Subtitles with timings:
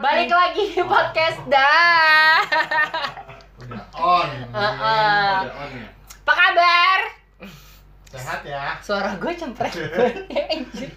[0.00, 2.40] Balik lagi di podcast dah.
[3.60, 4.32] Udah on.
[4.32, 5.32] Heeh.
[5.44, 5.92] Udah on ya?
[5.92, 7.00] Apa kabar?
[8.16, 8.80] Sehat ya.
[8.80, 9.28] Suara gue.
[9.28, 10.88] Lanjut.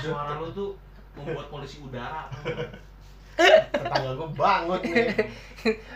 [0.00, 0.72] Suara lu tuh
[1.20, 2.32] membuat polisi udara.
[3.36, 5.20] Tetangga gue bangun nih.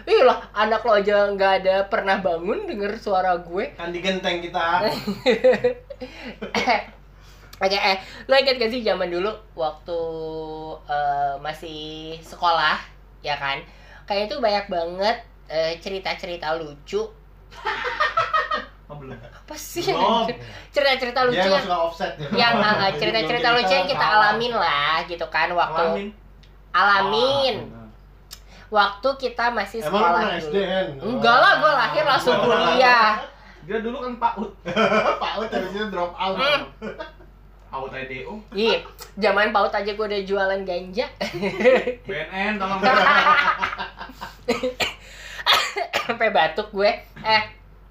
[0.05, 3.73] Ih lah, anak lo aja nggak ada pernah bangun denger suara gue.
[3.73, 4.85] Kan digenteng kita.
[7.63, 9.99] Oke, eh, lo inget gak sih zaman dulu waktu
[10.85, 11.83] eh, masih
[12.19, 12.75] sekolah,
[13.23, 13.63] ya kan?
[14.03, 15.17] Kayak itu banyak banget
[15.47, 17.07] eh, cerita-cerita lucu.
[18.91, 19.15] Oh belum.
[19.15, 19.87] Apa sih?
[19.87, 20.27] Belum.
[20.69, 22.29] Cerita-cerita lucu Dia yang nggak suka offset ya.
[22.35, 26.09] yang uh, cerita-cerita lucu yang kita alamin lah gitu kan waktu Alamin.
[26.73, 27.89] alamin Oh,
[28.73, 30.49] waktu kita masih Emang lu sekolah pernah dulu.
[30.49, 30.87] SD kan?
[30.99, 33.11] Enggak lah, gue lahir langsung kuliah.
[33.63, 34.51] Dia dulu kan PAUD.
[35.21, 36.37] Pak Ut habis itu drop out.
[36.41, 36.61] Hmm.
[37.73, 38.37] PAUD IDO.
[38.53, 38.85] Ih,
[39.17, 41.09] zaman paut aja gue udah jualan ganja.
[42.07, 42.81] BNN tolong.
[46.05, 46.91] Sampai batuk gue.
[47.19, 47.43] Eh,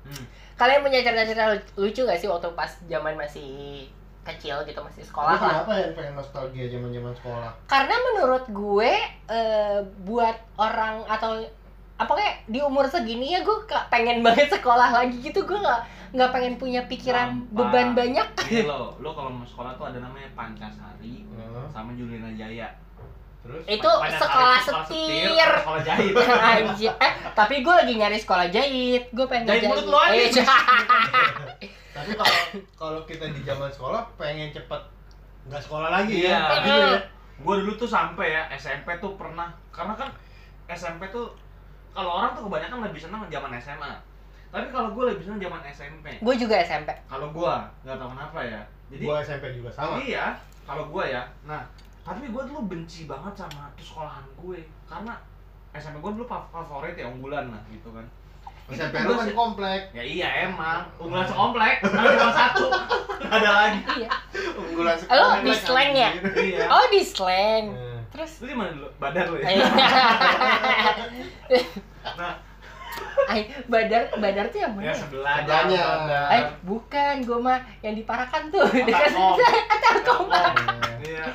[0.02, 0.26] Hmm.
[0.56, 3.86] kalian punya cerita-cerita lu- lucu gak sih waktu pas zaman masih
[4.22, 5.62] kecil gitu, masih sekolah lah?
[5.62, 7.50] kenapa ya pengen nostalgia zaman-zaman sekolah?
[7.66, 8.92] Karena menurut gue
[9.28, 11.38] eh, buat orang atau
[11.96, 15.82] apa kayak di umur segini ya gue pengen banget sekolah lagi gitu gue nggak
[16.12, 17.72] nggak pengen punya pikiran Gampang.
[17.72, 21.66] beban banyak Ini lo, lo kalau mau sekolah tuh ada namanya Pancasari Heeh.
[21.68, 22.68] sama Juliana Jaya.
[23.42, 26.14] Terus itu Pancasari sekolah setir Sekolah jahit.
[26.52, 26.94] Anjir.
[26.96, 29.72] eh tapi gue lagi nyari sekolah jahit gue pengen Jahit ngejahit.
[29.74, 30.44] mulut lo aja.
[31.58, 32.36] Eh, tapi kalau
[32.76, 34.82] kalau kita di zaman sekolah pengen cepet
[35.44, 36.30] nggak sekolah lagi Iya.
[36.30, 36.42] ya.
[36.60, 37.00] Gitu ya.
[37.40, 40.12] Gue dulu tuh sampai ya SMP tuh pernah karena kan
[40.68, 41.34] SMP tuh
[41.90, 43.92] kalau orang tuh kebanyakan lebih senang zaman SMA.
[44.52, 46.06] Tapi kalau gue lebih senang zaman SMP.
[46.14, 48.62] gue juga SMP Kalau gue nggak tahu kenapa ya.
[48.88, 49.96] Jadi Gua SMP juga sama.
[49.98, 51.24] iya, kalau gue ya.
[51.42, 51.64] Nah,
[52.02, 55.16] tapi gue dulu benci banget sama tuh sekolahan gue karena
[55.72, 58.04] SMP gue dulu fa- favorit ya unggulan lah gitu kan.
[58.68, 59.82] SMP lu kan tugas- komplek.
[59.92, 62.66] Ya iya emang unggulan sekomplek karena cuma satu
[63.36, 63.80] ada lagi.
[63.98, 64.10] iya
[64.54, 66.12] Unggulan Lo di slang ya?
[66.34, 66.66] Iya.
[66.68, 68.00] oh di slang Eh.
[68.10, 68.88] terus Lu di mana dulu?
[68.98, 69.48] Badar lu ya?
[72.12, 72.34] Nah,
[73.32, 75.82] Ay, badar badar tuh yang mana ya sebelah Sebelahnya.
[75.82, 76.30] Badar.
[76.36, 78.68] Eh, bukan, gue mah yang diparakan tuh.
[78.68, 80.28] Telkom.
[81.02, 81.18] Eh.
[81.18, 81.26] Iya.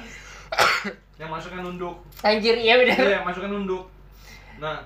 [1.18, 1.96] Yang masuknya nunduk.
[2.22, 2.96] Anjir, iya bener.
[2.96, 3.84] Iya, yang masuknya nunduk.
[4.62, 4.84] Nah,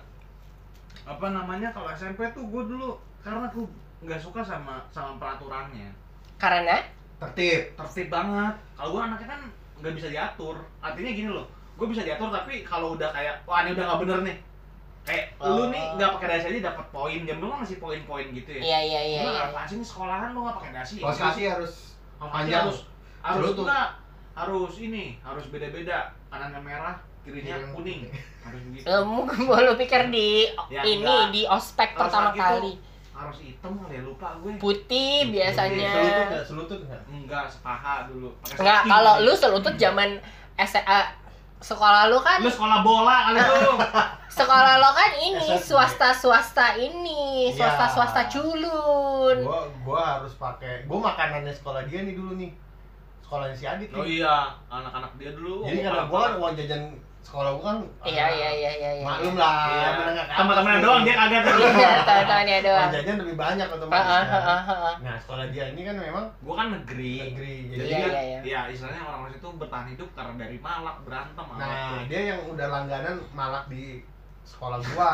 [1.04, 3.66] apa namanya kalau SMP tuh gue dulu karena aku
[4.00, 5.92] nggak suka sama sama peraturannya.
[6.40, 6.80] Karena
[7.20, 7.76] Tertib.
[7.76, 8.54] Tertib banget.
[8.72, 9.40] Kalau gue anaknya kan
[9.84, 10.56] nggak bisa diatur.
[10.80, 11.44] Artinya gini loh,
[11.76, 14.36] gue bisa diatur tapi kalau udah kayak wah ini udah nggak bener nih.
[15.10, 15.94] Kayak lu nih Oh.
[15.96, 17.20] nggak pakai dasi aja dapat poin.
[17.20, 18.60] Jam dulu kan masih poin-poin gitu ya.
[18.62, 19.20] iya iya iya.
[19.20, 19.66] Lu iya.
[19.66, 20.94] sih ini sekolahan lu nggak pakai dasi?
[20.96, 21.72] Kaos kaki harus
[22.14, 22.62] Kalau panjang.
[22.64, 22.78] harus
[23.20, 23.88] harus enggak
[24.32, 28.00] harus ini harus beda-beda kanannya merah kirinya Kirinya kuning
[28.40, 28.98] harus begitu Lu
[29.44, 31.28] mau lu pikir di Ya, ini enggak.
[31.30, 32.72] di ospek Kaos pertama tuh kali.
[33.12, 35.92] harus hitam kali ya lupa gue Putih biasanya.
[35.92, 36.44] Selutut nggak?
[36.46, 37.02] Selutut nggak?
[37.10, 40.10] enggak sepaha dulu Pakai Enggak, kalau lu selutut zaman
[40.56, 40.98] SMA
[41.60, 43.76] sekolah lu kan lu sekolah bola kali tuh
[44.40, 45.66] sekolah lo kan ini SMP.
[45.66, 47.54] swasta swasta ini Iya.
[47.54, 50.88] swasta swasta culun Gua gua harus pakai.
[50.88, 52.48] Gua makanannya sekolah dia nih dulu nih.
[53.20, 54.18] Sekolahnya si Adit oh nih.
[54.18, 56.82] iya anak-anak dia dulu Jadi karena gua kan uang jajan
[57.20, 59.88] sekolah gua kan iya ah, iya iya iya iya Maklum lah, iya.
[59.94, 60.32] menengah ke
[60.72, 60.82] nih.
[60.82, 63.66] doang dia kagak tuh iya teman-temannya doang jajan lebih banyak
[64.66, 64.94] heeh.
[65.00, 67.54] Nah, sekolah dia ini kan memang gua kan negeri negeri.
[67.70, 68.40] jadi Iya, kan iya, iya.
[68.42, 72.02] ya istilahnya orang-orang itu bertahan hidup karena dari malak berantem Nah, malak.
[72.08, 73.84] dia yang udah langganan malak di
[74.42, 75.12] sekolah gua.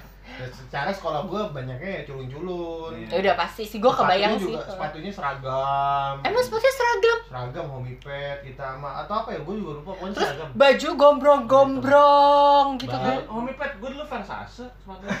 [0.30, 2.92] Dan secara sekolah gua banyaknya ya culun-culun.
[2.94, 3.06] Iya.
[3.08, 4.52] Ya udah pasti sih gue kebayang sih.
[4.52, 6.14] juga, Sepatunya seragam.
[6.20, 7.18] emang sepatunya seragam?
[7.24, 10.48] Seragam homipet kita sama atau apa ya gue juga lupa pokoknya terus seragam.
[10.52, 12.92] baju gombrong-gombrong gitu.
[12.92, 13.16] Ba- kan?
[13.26, 15.16] Homipet, gue dulu Versace sepatunya.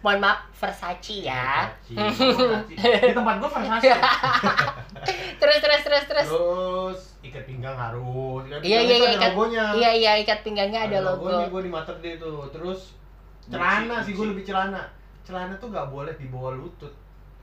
[0.00, 1.68] mohon maaf Versace ya.
[1.84, 1.92] Di
[3.10, 3.92] tempat gue Versace.
[5.40, 6.28] terus terus terus terus.
[6.28, 8.40] Terus ikat pinggang harus.
[8.44, 9.64] Ikat Iya, pinggang iya, iya, ada ikat- logonya.
[9.74, 11.26] iya iya ikat pinggangnya ada logo.
[11.26, 12.48] logonya gue di mater dia tuh.
[12.50, 12.80] Terus
[13.42, 14.82] celana sih gue lebih celana
[15.22, 16.92] celana tuh nggak boleh di bawah lutut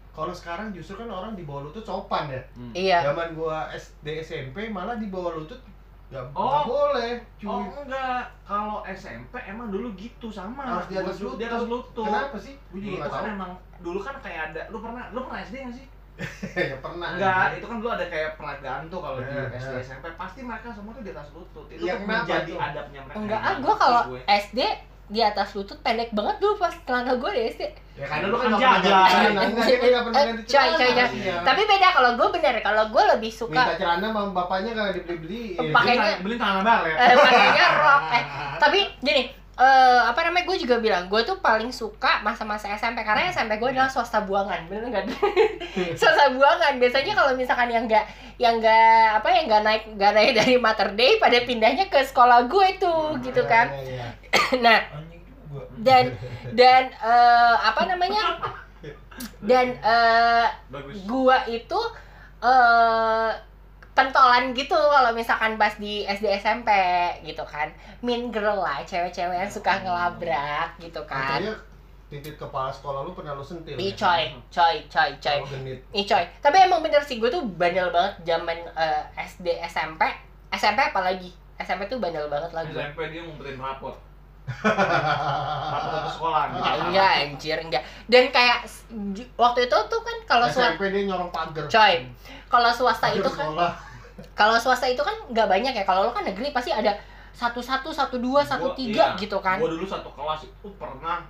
[0.09, 2.73] kalau sekarang justru kan orang di bawah lutut sopan ya Hmm.
[2.73, 5.61] iya zaman gua SD SMP malah di bawah lutut
[6.07, 6.63] nggak Oh.
[6.63, 10.63] boleh cuy Oh enggak, kalau SMP emang dulu gitu sama.
[10.63, 11.37] Harus di atas Gua lutut.
[11.37, 12.05] Di atas lutut.
[12.07, 15.19] kenapa sih gue juga Itu kan tahu emang dulu kan kayak ada, lu pernah, lu
[15.21, 15.87] pernah SD nggak sih?
[16.63, 19.73] ya pernah Enggak, itu kan dulu ada kayak peragaan tuh kalau di SD.
[19.83, 21.65] SMP pasti mereka semua tuh di atas lutut.
[21.67, 22.57] Itu Yang tuh menjadi tuh?
[22.63, 23.17] adabnya mereka.
[23.19, 24.01] enggak ah gue kalau.
[24.25, 24.59] SD
[25.07, 27.63] di atas lutut pendek banget dulu pas celana gue di SD.
[27.95, 28.93] Ya karena lu kan Kan nggak pernah jajan.
[28.93, 31.05] ganti celana, enggak dia kan nggak pernah ganti Eh, celana.
[31.17, 31.35] Iya.
[31.41, 35.43] Tapi beda kalau gue bener, kalau gue lebih minta suka celana sama bapaknya kagak dibeli-beli.
[35.71, 38.01] Pakainya- beli tanah baret eh, pakainya rok.
[38.09, 38.23] Eh,
[38.59, 39.23] tapi gini,
[39.57, 43.73] eh apa namanya gue juga bilang gue tuh paling suka masa-masa SMP karena SMP gue
[43.73, 45.05] adalah swasta buangan bener nggak?
[45.99, 48.05] Swasta buangan biasanya kalau misalkan yang nggak
[48.37, 52.45] yang nggak apa yang nggak naik nggak naik dari Mater Dei pada pindahnya ke sekolah
[52.45, 53.73] gue tuh gitu kan.
[53.73, 54.61] Iya, iya.
[54.65, 54.79] nah
[55.81, 56.13] dan
[56.59, 58.37] dan eh, apa namanya
[59.49, 61.01] dan eh, bagus.
[61.05, 61.79] gua itu
[62.45, 63.31] eh
[63.97, 66.69] pentolan gitu kalau misalkan pas di SD SMP
[67.25, 67.65] gitu kan
[68.05, 71.57] mean girl lah cewek-cewek yang suka ngelabrak gitu kan Katanya
[72.07, 73.75] titik kepala sekolah lu pernah lu sentil.
[73.75, 73.99] Ih ya?
[73.99, 75.39] coy, coy, coy, coy.
[75.91, 76.23] Ih coy.
[76.39, 80.07] Tapi emang bener sih gue tuh bandel banget zaman eh, SD SMP.
[80.55, 81.35] SMP apalagi.
[81.59, 82.79] SMP tuh bandel banget lah gue.
[82.79, 83.95] SMP dia ngumpetin rapot
[85.75, 86.63] rapot satu sekolah gitu.
[86.63, 87.83] Ya, enggak, anjir, enggak.
[88.07, 88.63] Dan kayak
[89.35, 91.67] waktu itu tuh kan kalau swasta SMP dia nyorong pagar.
[91.67, 91.93] coy,
[92.47, 93.71] kalau swasta itu kan sekolah.
[94.33, 95.83] Kalau swasta itu kan nggak banyak ya.
[95.85, 96.93] Kalau lo kan negeri pasti ada
[97.37, 99.19] satu satu satu dua satu tiga iya.
[99.19, 99.61] gitu kan.
[99.61, 101.21] Gua dulu satu kelas itu pernah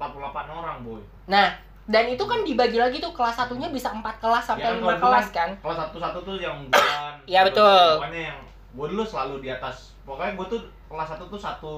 [0.00, 1.00] 48 orang, boy.
[1.28, 1.52] Nah,
[1.84, 5.28] dan itu kan dibagi lagi tuh kelas satunya bisa empat kelas sampai Ya, lima kelas
[5.28, 5.52] kan.
[5.60, 7.12] Kelas satu satu tuh yang bulan.
[7.28, 8.00] Iya, betul.
[8.00, 8.40] Pokoknya yang
[8.72, 9.92] gua dulu selalu di atas.
[10.08, 11.74] Pokoknya gua tuh kelas satu tuh satu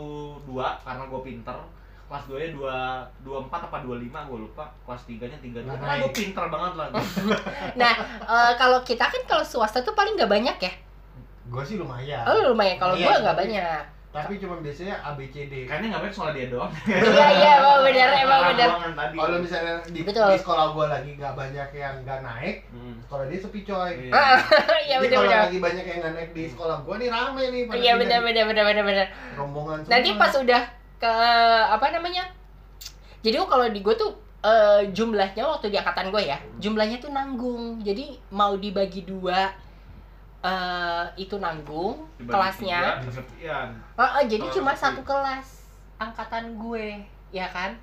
[0.46, 1.58] dua karena gua pinter.
[2.12, 2.76] Kelas 2 nya dua
[3.22, 4.68] dua empat apa dua lima gua lupa.
[4.84, 5.72] Kelas tiganya tiga dua.
[5.72, 6.12] Nah, Karena gua naik.
[6.14, 6.86] pinter banget lah.
[7.80, 10.72] Nah, eh, kalau kita kan kalau swasta tuh paling nggak banyak ya.
[11.48, 12.20] Gua sih lumayan.
[12.22, 12.76] Oh lumayan.
[12.76, 13.82] Kalau Iya, gua nggak tapi- banyak.
[14.12, 15.64] Tapi cuma biasanya ABCD.
[15.64, 16.68] Kayaknya nggak baik soal dia doang.
[16.84, 18.40] Iya iya emang bener emang
[18.92, 19.16] tadi.
[19.16, 20.28] Kalau misalnya di, Betul.
[20.28, 23.00] di sekolah gua lagi nggak banyak yang nggak naik, Hmm.
[23.00, 23.88] sekolah dia sepi coy.
[24.04, 24.12] Iya.
[24.84, 27.62] Iya Jadi bener kalau lagi banyak yang nggak naik di sekolah gua nih rame nih.
[27.64, 29.06] pada Iya bener bener bener bener bener.
[29.32, 30.62] Rombongan Nanti pas udah
[31.02, 31.14] ke
[31.66, 32.22] apa namanya?
[33.26, 34.14] Jadi kalau di gue tuh
[34.46, 37.82] eh, jumlahnya waktu di angkatan gue ya, jumlahnya tuh nanggung.
[37.82, 39.50] Jadi mau dibagi dua
[40.42, 42.98] eh itu nanggung Dibagi kelasnya.
[43.38, 43.58] tiga.
[43.94, 45.70] Ah, ah, jadi Oh, cuma satu kelas
[46.02, 46.98] angkatan gue,
[47.30, 47.74] ya kan?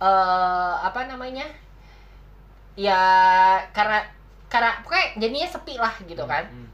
[0.00, 1.44] Eh apa namanya?
[2.76, 3.00] Ya
[3.72, 4.00] karena
[4.48, 6.44] karena pokoknya jadinya sepi lah gitu kan.
[6.48, 6.68] Hmm.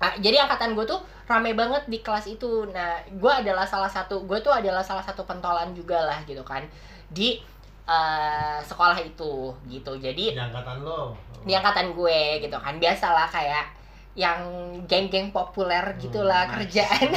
[0.00, 2.64] Ah, jadi angkatan gue tuh rame banget di kelas itu.
[2.66, 6.64] Nah, gue adalah salah satu, gue tuh adalah salah satu pentolan juga lah gitu kan
[7.08, 7.36] di
[7.84, 9.34] eh, sekolah itu
[9.66, 9.92] gitu.
[9.96, 11.12] Jadi di angkatan lo.
[11.40, 13.76] di angkatan gue gitu kan biasalah kayak
[14.12, 14.40] yang
[14.84, 16.66] geng-geng populer gitulah Hmm, nice.
[16.66, 17.08] kerjaan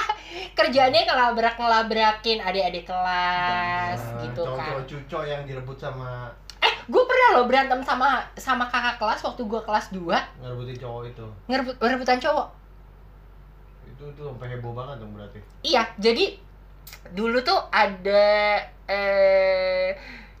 [0.58, 7.44] kerjaannya ngelabrak ngelabrakin adik-adik kelas Nah, gitu kan Cowok-cowok yang direbut sama gue pernah loh
[7.44, 10.00] berantem sama sama kakak kelas waktu gue kelas 2
[10.40, 11.26] ngerebutin cowok itu.
[11.44, 12.48] ngerebut rebutan cowok
[13.84, 15.38] Itu tuh sampai heboh banget dong berarti.
[15.60, 16.38] iya jadi
[17.10, 18.56] dulu tuh ada
[18.86, 19.92] eh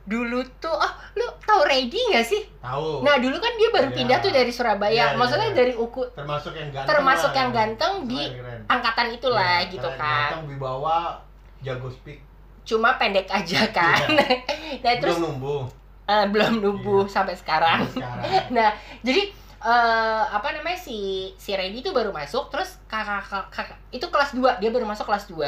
[0.02, 3.04] dulu tuh oh lu tahu Ready gak sih Tahu.
[3.04, 3.96] nah dulu kan dia baru Iya.
[4.00, 5.56] pindah tuh dari Surabaya iya, maksudnya iya.
[5.58, 6.88] dari uku termasuk yang ganteng.
[6.88, 11.20] termasuk lah, yang ganteng di Keren, angkatan itulah Iya, gitu kan Ganteng wibawa
[11.60, 12.24] jago speak.
[12.64, 14.00] cuma pendek aja kan
[14.80, 15.68] nah terus Belum numbuh
[16.08, 17.12] eh, belum nubuh Iya.
[17.12, 18.24] sampai sekarang sekarang.
[18.56, 19.28] nah jadi
[19.60, 20.98] eh, apa namanya si
[21.34, 25.04] si Randy itu baru masuk terus kakak kakak, kakak- itu kelas 2 dia baru masuk
[25.04, 25.44] kelas 2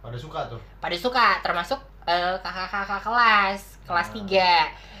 [0.00, 0.60] Pada suka tuh.
[0.78, 4.14] pada suka termasuk eh, kakak-kakak kelas kelas Ah.
[4.14, 4.92] 3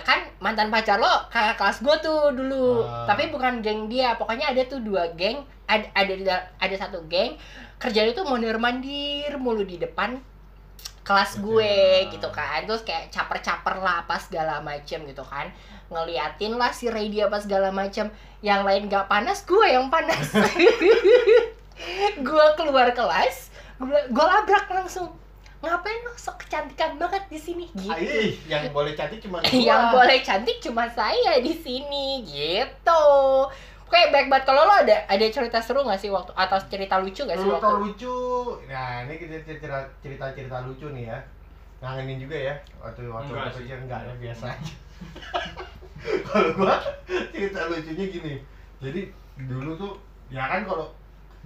[0.00, 3.02] kan mantan pacar lo kakak kelas gue tuh dulu Ah.
[3.04, 6.14] tapi bukan geng dia pokoknya ada tuh dua geng ada ada
[6.54, 7.34] ada satu geng
[7.76, 10.14] kerjanya tuh mondar mandir mulu di depan
[11.04, 12.64] kelas gue gitu kan.
[12.64, 15.52] Terus kayak caper-caper lah apa segala macem gitu kan.
[15.92, 18.08] Ngeliatin lah si Ray dia apa segala macem.
[18.40, 20.32] Yang lain gak panas gue yang panas.
[22.26, 25.10] Gue keluar kelas gue gue labrak langsung.
[25.64, 27.64] Ngapain lo sok kecantikan banget di sini?
[27.72, 27.88] Gitu.
[27.88, 33.04] Ih, yang boleh cantik cuma yang boleh cantik cuma saya di sini gitu
[33.94, 37.22] oke baik banget kalau lo ada ada cerita seru nggak sih waktu atau cerita lucu
[37.22, 38.18] nggak sih waktu lucu.
[38.66, 41.18] Nah, ini kita cerita cerita cerita lucu nih ya.
[41.78, 43.70] Ngangenin juga ya waktu waktu Enggak waktu sih.
[43.70, 44.74] enggak ya biasa aja.
[46.26, 46.74] kalau gua
[47.30, 48.34] cerita lucunya gini.
[48.82, 49.00] Jadi
[49.46, 49.92] dulu tuh
[50.26, 50.90] ya kan kalau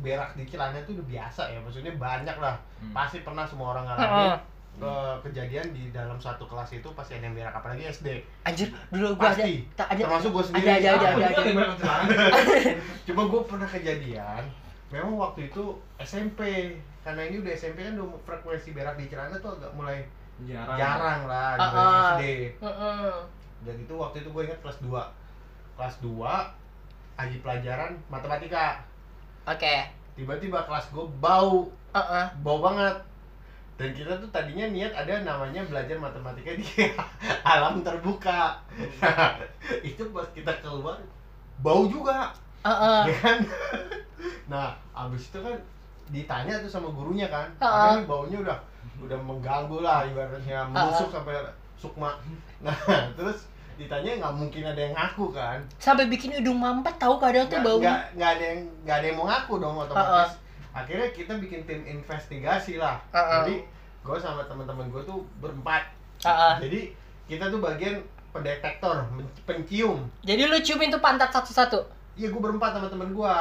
[0.00, 2.56] berak di celana tuh udah biasa ya, maksudnya banyak lah.
[2.80, 2.96] Hmm.
[2.96, 4.40] Pasti pernah semua orang ngalamin
[4.78, 4.92] ke
[5.22, 8.22] kejadian di dalam satu kelas itu pasti ada yang berak apalagi SD.
[8.42, 9.52] anjir dulu gua ada Pasti.
[9.74, 10.66] tak ada Termasuk gua sendiri.
[10.68, 11.42] ada, ada, ada, ada.
[11.42, 12.14] gimana celana?
[13.04, 14.42] Cuma gue pernah kejadian,
[14.88, 15.64] memang waktu itu
[15.98, 16.40] SMP,
[17.00, 19.98] karena ini udah SMP kan udah frekuensi berak di celana tuh agak mulai
[20.40, 20.78] Jarang.
[20.78, 22.10] jarang lah Ah, dibanding ah.
[22.12, 22.22] SD.
[22.62, 23.10] Heeh.
[23.60, 24.94] Dan itu waktu itu gue ingat kelas 2
[25.74, 26.14] Kelas 2,
[27.16, 28.78] lagi pelajaran matematika
[29.44, 29.74] oke
[30.14, 32.26] Tiba-tiba kelas gue bau, Heeh.
[32.38, 32.94] bau banget
[33.78, 36.66] dan kita tuh tadinya niat ada namanya belajar matematika di
[37.54, 38.58] alam terbuka.
[38.98, 39.38] Nah,
[39.88, 40.98] itu pas kita keluar
[41.62, 42.34] bau juga.
[42.66, 43.14] Heeh.
[43.14, 43.38] ya kan?
[44.50, 45.54] Nah abis itu kan
[46.10, 47.46] ditanya tuh sama gurunya kan.
[47.62, 47.70] Heeh.
[47.70, 48.58] "Ada nih baunya udah
[48.98, 51.38] udah mengganggu lah ibaratnya menusuk sampai
[51.78, 52.18] sukma.
[52.58, 52.74] Nah
[53.14, 53.46] terus
[53.78, 55.62] ditanya nggak mungkin ada yang ngaku kan?
[55.78, 57.78] Sampai bikin hidung mampet tahu kadang tuh bau.
[57.78, 60.34] nggak nggak ada yang nggak ada yang mau ngaku dong otomatis
[60.78, 63.32] akhirnya kita bikin tim investigasi lah Heeh.
[63.40, 63.54] jadi
[64.00, 65.82] gue sama teman-teman gue tuh berempat
[66.20, 66.54] Heeh.
[66.60, 66.80] jadi
[67.26, 69.04] kita tuh bagian pendetektor
[69.42, 71.80] pencium Jadi lu ciumin tuh pantat satu-satu.
[72.14, 73.34] iya gue berempat sama teman gue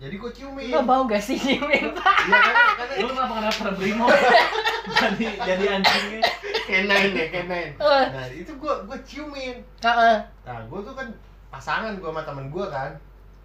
[0.00, 1.92] jadi gue ciumin Lo mau gak sih ciumin?
[1.92, 2.40] iya karena,
[2.74, 4.06] karena Lu kenapa kena pernah brimo?
[5.02, 6.20] jadi jadi anjingnya.
[6.62, 8.04] kenain ya kenain Eh.
[8.08, 10.16] nah itu gue gue ciumin Heeh.
[10.42, 11.08] nah gue tuh kan
[11.48, 12.90] pasangan gue sama temen gue kan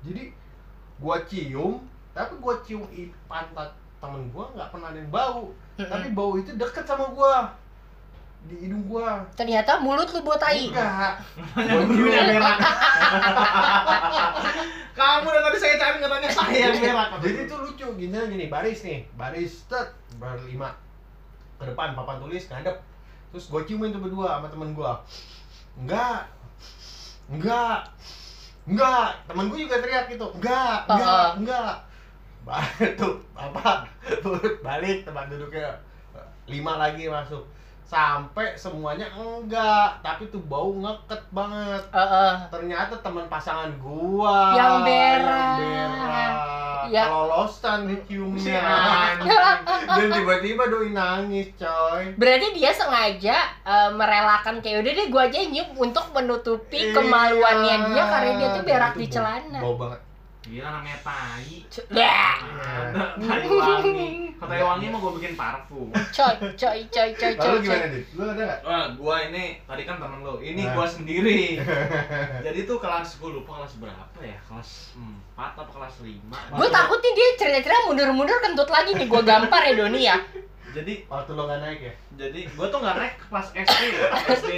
[0.02, 0.32] jadi
[0.96, 1.84] gue cium
[2.16, 5.52] tapi gue cium i pantat temen gue nggak pernah ada yang bau.
[5.76, 5.92] Mm-mm.
[5.92, 7.34] tapi bau itu deket sama gue
[8.46, 10.72] di hidung gue Ternyata mulut lu buat tai.
[10.72, 11.20] enggak.
[11.92, 12.58] Berak.
[14.98, 17.10] Kamu dan tadi saya cari katanya saya yang berak.
[17.20, 19.04] jadi itu lucu gini gini baris nih.
[19.20, 19.92] Baris tet
[20.22, 20.72] berlima.
[21.60, 22.80] Ke depan papan tulis ngadep.
[23.36, 24.92] Terus gue ciumin tuh berdua sama temen gue
[25.84, 26.32] enggak.
[27.28, 27.92] Enggak.
[28.70, 29.10] Enggak.
[29.28, 30.32] Temen gue juga teriak gitu.
[30.38, 30.88] Enggak.
[30.88, 31.30] Enggak.
[31.44, 31.76] Enggak
[33.00, 33.86] tuh apa
[34.60, 35.74] balik tempat duduknya
[36.46, 37.42] lima lagi masuk
[37.86, 42.34] sampai semuanya enggak tapi tuh bau ngeket banget Heeh.
[42.50, 45.58] ternyata teman pasangan gua Yang berak.
[45.62, 46.34] yang berak.
[46.86, 47.02] Ya.
[47.04, 49.86] kelolosan diciumnya Si anjing.
[49.86, 55.40] dan tiba-tiba doi nangis coy Berarti dia sengaja eh, merelakan kayak udah deh gua aja
[55.42, 56.94] nyium untuk menutupi Iya.
[56.96, 59.58] kemaluannya dia karena dia tuh berak di celana.
[59.58, 60.02] bau banget
[60.46, 61.66] Iya namanya tai.
[61.90, 62.38] Ya.
[62.94, 64.30] Ada tai wangi.
[64.38, 65.90] Kalau tai wangi mah gue bikin parfum.
[65.90, 67.50] Coy, coy, coy, coy, coy.
[67.50, 70.38] lalu gimana dit lu ada nggak Wah, gua ini tadi kan temen lo.
[70.38, 70.74] Ini Nah.
[70.78, 71.58] gua sendiri.
[72.46, 74.38] Jadi tuh kelas gue lupa kelas berapa ya?
[74.46, 76.14] Kelas 4 apa kelas 5.
[76.54, 80.18] Gue takut nih dia cerita-cerita mundur-mundur kentut lagi nih gue gampar ya Doni ya.
[80.76, 84.08] Jadi waktu lo nggak naik ya jadi gua tuh nggak naik ke kelas SD ya.
[84.40, 84.50] SD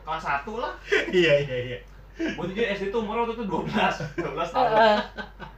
[0.00, 0.72] kelas 1 lah.
[1.10, 1.78] iya iya iya
[2.18, 3.70] Gua tuh jadi SD tuh umur waktu itu 12,
[4.18, 4.70] 12 tahun.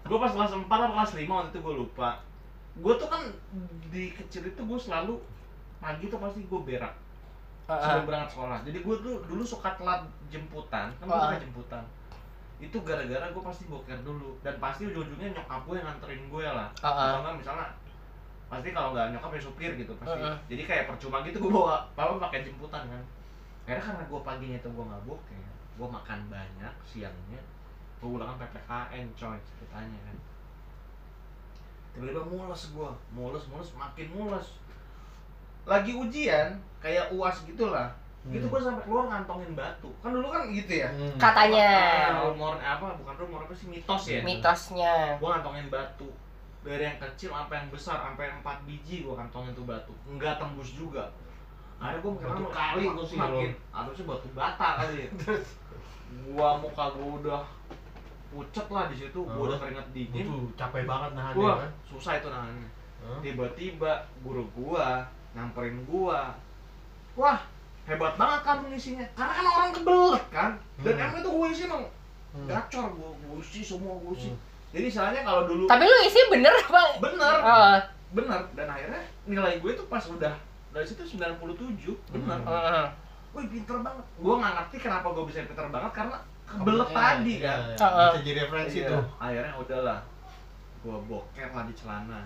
[0.06, 2.10] Gue pas kelas 4 atau kelas 5 waktu itu gue lupa.
[2.78, 3.22] Gue tuh kan
[3.88, 5.18] di kecil itu gue selalu
[5.82, 6.94] pagi tuh pasti gue berak.
[7.66, 8.58] Sebelum berangkat sekolah.
[8.68, 10.92] Jadi gue tuh dulu suka telat jemputan.
[11.00, 11.82] Kan gue suka jemputan.
[12.62, 14.38] Itu gara-gara gue pasti boker dulu.
[14.46, 16.68] Dan pasti ujung-ujungnya nyokap gue yang nganterin gue lah.
[16.78, 17.02] Heeh.
[17.10, 17.66] atau enggak misalnya
[18.52, 20.20] pasti kalau nggak nyokap ya supir gitu pasti.
[20.52, 23.02] Jadi kayak percuma gitu gue bawa papa pakai jemputan kan.
[23.64, 25.40] Akhirnya karena gue paginya tuh gue nggak boker
[25.72, 27.40] gue makan banyak siangnya
[27.96, 30.16] gue ulangan ppkn coy ceritanya kan.
[31.92, 34.46] Tiba-tiba mules gue mules mules makin mules.
[35.62, 37.86] Lagi ujian kayak uas gitulah.
[38.24, 38.50] Gitu Hmm.
[38.50, 39.90] gue sampai keluar ngantongin batu.
[39.98, 40.88] Kan dulu kan gitu ya?
[40.88, 41.14] Hmm.
[41.14, 41.70] Katanya.
[42.24, 44.22] Rumor apa bukan rumor apa sih mitos ya?
[44.22, 45.18] Mitosnya.
[45.18, 46.10] gue ngantongin batu.
[46.62, 49.94] Dari yang kecil sampai yang besar sampai yang empat biji gue kantongin tuh batu.
[50.08, 51.06] Nggak tembus juga.
[51.78, 53.50] Akhirnya gue "Ah, kali tuh sih, makin.
[53.70, 55.08] harusnya batu bata kali ya
[56.24, 57.42] gua muka gua udah
[58.28, 61.70] pucet lah di situ gua udah keringat Gua dingin tuh capek banget nahan gua kan
[61.86, 62.68] susah itu nahannya
[63.00, 63.18] Hah?
[63.18, 66.32] tiba-tiba guru gua nyamperin gua
[67.12, 67.38] wah
[67.82, 70.50] hebat banget kamu ngisinya karena kan orang kebelet kan
[70.80, 71.02] dan Hmm.
[71.02, 71.84] emang itu gua isi emang
[72.32, 72.46] Hmm.
[72.46, 74.38] gacor gua gua isi semua gua isi Hmm.
[74.70, 76.82] jadi istilahnya kalau dulu Tapi lu isi bener apa?
[76.98, 77.76] bener Oh,
[78.12, 80.32] bener dan akhirnya nilai gue tuh pas udah
[80.70, 82.46] dari situ 97 bener Hmm.
[82.46, 82.86] heeh.
[83.32, 87.34] Wih pinter banget gue nggak ngerti kenapa gue bisa pinter banget karena kebelet Iya, tadi
[87.34, 87.76] iya, kan iya.
[87.78, 88.10] Heeh.
[88.10, 89.98] bisa jadi referensi Iya, tuh akhirnya udahlah
[90.78, 92.20] gue boker lah di celana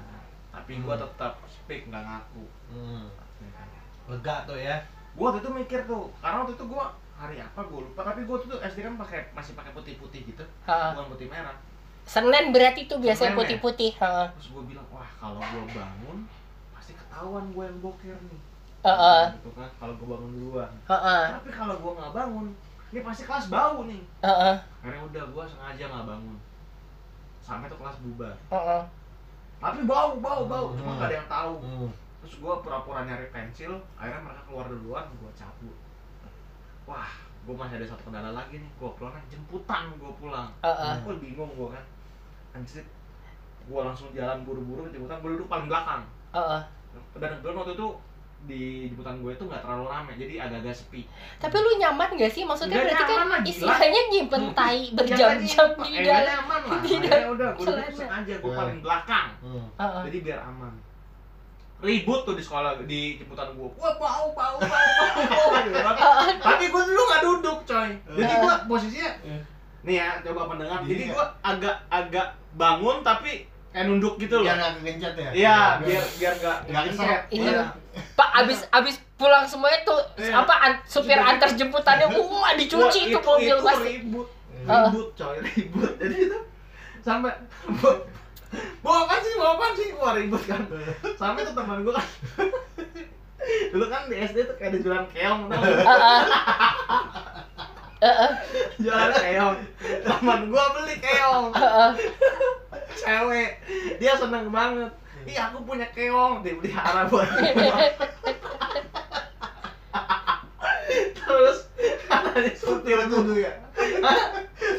[0.49, 1.05] tapi gue Hmm.
[1.05, 3.07] tetap speak nggak ngaku Hmm.
[3.39, 3.67] ya kan.
[4.09, 4.77] lega tuh ya
[5.13, 6.85] gue waktu itu mikir tuh karena waktu itu gue
[7.15, 10.91] hari apa gue lupa tapi gue tuh SD kan pakai masih pakai putih-putih gitu Heeh.
[10.93, 11.55] bukan putih merah
[12.05, 13.37] Senin berarti tuh biasanya ya?
[13.37, 13.93] putih-putih.
[13.95, 14.27] Heeh.
[14.33, 16.19] terus gue bilang wah kalau gue bangun
[16.73, 18.41] pasti ketahuan gue yang boker nih
[18.83, 19.23] Heeh.
[19.35, 21.23] gitu kan kalau gue bangun duluan Heeh.
[21.33, 22.47] tapi kalau gue nggak bangun
[22.87, 24.55] ini pasti kelas bau nih Heeh.
[24.81, 26.39] akhirnya udah gue sengaja nggak bangun
[27.39, 28.83] sampai tuh kelas bubar Heeh.
[29.57, 30.97] tapi bau bau bau cuma Hmm.
[30.97, 31.91] nggak ada yang tahu Hmm.
[32.19, 35.77] terus gue pura-pura nyari pensil akhirnya mereka keluar duluan gue cabut
[36.85, 37.11] wah
[37.43, 40.95] gue masih ada satu kendala lagi nih gue pulang jemputan gue pulang Heeh.
[41.01, 41.85] gue bingung gue kan
[42.53, 42.83] anjir
[43.63, 46.63] gue langsung jalan buru-buru jemputan gue duduk paling belakang Heeh.
[47.17, 47.89] dan kebetulan waktu itu
[48.43, 51.03] di jemputan gue itu nggak terlalu rame jadi agak-agak sepi
[51.37, 52.43] Tapi lu nyaman gak sih?
[52.43, 55.41] Maksudnya berarti kan lah, istilahnya nyimpen tai berjam-jam
[55.77, 56.23] di Eh, dalam.
[56.29, 58.61] nyaman lah di dalam udah gue duduk sengaja gue Hmm.
[58.61, 59.67] paling belakang Hmm.
[59.75, 60.03] Heeh.
[60.05, 60.73] jadi biar aman
[61.79, 66.37] ribut tuh di sekolah di jemputan gua gua bau bau bau bau, bau kan.
[66.39, 69.11] tapi gua dulu nggak duduk coy jadi gua posisinya
[69.83, 74.57] nih ya coba pendengar Jadi gua agak agak bangun tapi kayak nunduk gitu loh biar
[74.57, 77.05] nggak kegencet ya iya biar biar nggak nggak kegencet.
[77.05, 77.23] keserok.
[77.29, 77.65] Iya.
[78.13, 80.45] Pak abis abis pulang semuanya tuh Iya.
[80.45, 83.91] apa an- supir antar jemputannya wah dicuci itu mobil itu pasti.
[83.97, 84.29] ribut.
[84.63, 85.93] Ribut coy ribut.
[85.97, 86.39] Jadi itu
[87.01, 87.33] sampai
[88.81, 89.89] bawa apa sih bawa apa sih?
[89.95, 90.63] Wah ribut kan.
[91.15, 92.07] Sampai tuh teman gua kan.
[93.73, 95.63] Dulu kan di SD tuh kayak ada jualan keong tau
[98.77, 99.57] jualan keong.
[100.05, 101.47] Teman gua beli keong.
[102.97, 103.51] Cewek.
[103.97, 104.93] Dia seneng banget
[105.27, 107.27] iya aku punya keong dia pelihara buat
[111.27, 111.59] terus
[112.07, 113.53] katanya supir Supir nuduh ya.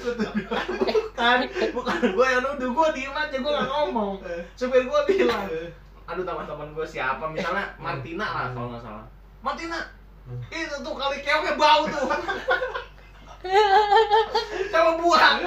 [0.08, 1.40] Bukan
[1.76, 4.24] bukan gue yang nuduh gue diem aja gue gak ngomong.
[4.56, 5.52] Supir gue bilang
[6.08, 7.28] aduh teman-teman gue siapa?
[7.28, 9.06] Misalnya Martina lah kalau nggak salah.
[9.44, 9.92] Martina
[10.52, 12.08] itu tuh kali keongnya bau tuh
[14.72, 15.38] coba buang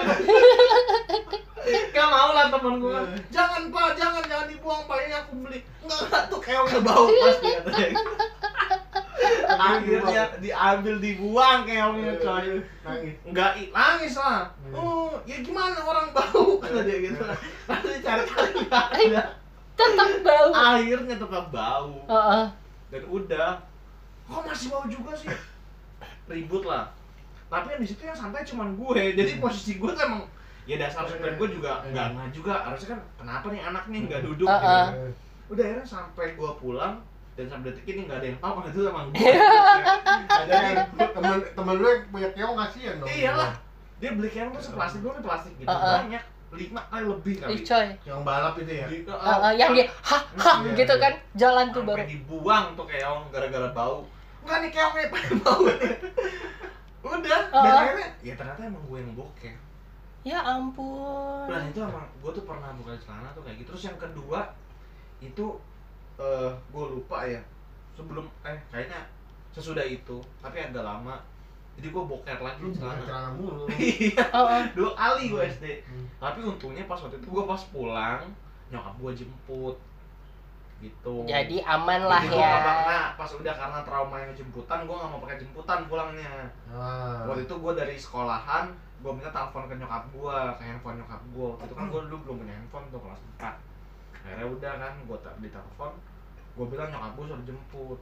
[1.90, 6.00] gak mau lah temen gue jangan pak jangan jangan dibuang pak ini aku beli enggak
[6.09, 8.00] enggak tuh keongnya bau pasti katanya
[9.61, 12.49] akhirnya diambil dibuang keongnya coy
[12.85, 14.49] nangis Enggak nangis lah.
[14.73, 17.23] Oh, ya gimana orang bau kata dia gitu.
[17.69, 19.23] Nanti cari-cari nggak ada.
[19.76, 20.49] Tetap bau.
[20.52, 21.95] Akhirnya tetap bau.
[22.09, 22.45] Heeh.
[22.90, 23.50] Dan udah.
[24.30, 25.28] Kok masih bau juga sih?
[26.30, 26.95] Ribut lah.
[27.50, 29.02] Tapi yang di situ yang santai cuman gue.
[29.12, 30.23] Jadi posisi gue tuh emang
[30.62, 32.54] ya dasar supir gue juga enggak enggak juga.
[32.62, 34.87] Harusnya kan kenapa nih anak nih nggak duduk Uh-uh.
[34.87, 35.11] gitu.
[35.50, 36.95] udah akhirnya sampai gue pulang
[37.35, 39.42] dan sampai detik ini nggak ada yang tahu kalau itu emang gue jadi
[40.47, 40.71] jadi
[41.11, 43.09] temen temen lu yang punya keong kasihan dong.
[43.09, 43.52] Iyalah.
[43.99, 45.66] Dia beli keong tuh seplastik doang plastik gitu.
[45.66, 46.07] Uh-uh.
[46.07, 46.23] banyak.
[46.50, 47.50] Lima kali lebih kali.
[47.50, 47.87] Ih coy.
[48.04, 48.87] yang balap itu ya?
[48.87, 51.02] Di- Heeh, yang dia hah hah Iya, gitu iya.
[51.04, 51.12] kan.
[51.35, 52.07] Jalan tuh sampai baru.
[52.07, 54.07] dibuang tuh keong gara-gara bau.
[54.42, 55.62] Enggak nih keongnya pada bau
[57.02, 57.80] udah dan Uh-uh.
[57.80, 59.57] akhirnya ya ternyata emang gue yang boker
[60.21, 61.49] Ya ampun.
[61.49, 63.73] dan itu emang gue tuh pernah buka celana tuh kayak gitu.
[63.73, 64.52] Terus yang kedua
[65.19, 65.47] itu
[66.16, 67.40] eh gue lupa ya.
[67.90, 69.00] Sebelum eh kayaknya
[69.50, 71.17] sesudah itu tapi agak lama.
[71.73, 73.00] Jadi gue boker lagi lu celana.
[73.00, 73.65] celana mulu.
[73.80, 74.21] Iya.
[74.21, 74.63] Heeh.
[74.75, 76.04] dua kali gue SD Hmm.
[76.21, 78.21] tapi untungnya pas waktu itu gue pas pulang
[78.69, 79.76] nyokap gue jemput
[80.80, 81.14] gitu.
[81.28, 82.56] Jadi aman lah Jadi gua ya.
[82.56, 86.32] nggak nah, pas udah karena trauma yang jemputan gue gak mau pakai jemputan pulangnya.
[86.73, 87.28] Ah.
[87.28, 91.49] waktu itu gue dari sekolahan gue minta telepon ke nyokap gue ke handphone nyokap gue
[91.64, 95.93] itu kan gue dulu belum punya handphone tuh kelas 4 akhirnya udah kan gue ditelepon
[96.50, 97.99] gue bilang nyokap gue suruh jemput.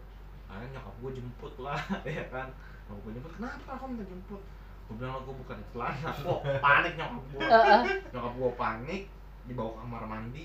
[0.49, 1.79] Akhirnya nyokap gue jemput lah
[2.19, 2.49] ya kan.
[2.89, 4.43] Nyokap gue jemput kenapa kamu minta jemput?
[4.89, 7.83] Gue bilang gue bukan di celana kok panik nyokap gue Heeh.
[8.11, 9.03] nyokap gue panik
[9.49, 10.45] dibawa ke kamar mandi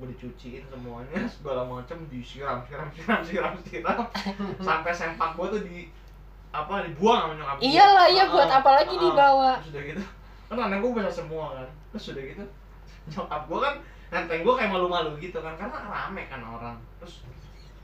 [0.00, 4.00] gue dicuciin semuanya segala macam disiram siram siram siram siram.
[4.66, 5.92] Sampai sempak gue tuh di
[6.50, 7.56] apa dibuang sama nyokap.
[7.60, 9.50] Iyalah ya Heeh, buat apa lagi dibawa.
[9.60, 10.02] terus udah gitu
[10.48, 11.68] kan anak gue bisa semua kan.
[11.92, 12.44] Terus udah gitu
[13.12, 13.74] nyokap gue kan
[14.10, 16.76] nenteng gue kayak malu-malu gitu kan karena rame kan orang.
[16.98, 17.22] Terus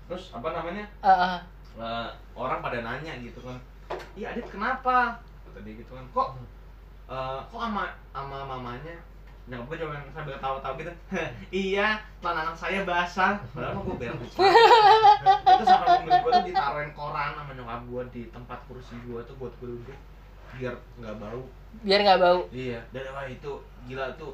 [0.08, 0.88] terus apa namanya?
[1.04, 1.36] Heeh.
[1.76, 3.60] eh, orang pada nanya gitu kan
[4.16, 5.20] iya adit kenapa?
[5.44, 6.28] Kata dia gitu kan kok
[7.06, 8.96] eh, kok ama ama mamanya
[9.46, 10.92] nyokap gue cuma sambil ketawa-tawa gitu
[11.70, 14.50] iya celana anak saya basah padahal gue berak celana.
[15.54, 19.34] itu sampai mobil gue tuh ditaruhin koran sama nyokap gue di tempat kursi gue tuh
[19.38, 19.98] buat gue duduk
[20.56, 21.42] biar nggak bau
[21.84, 22.40] Biar nggak bau.
[22.50, 23.52] iya dan wah itu
[23.84, 24.32] gila tuh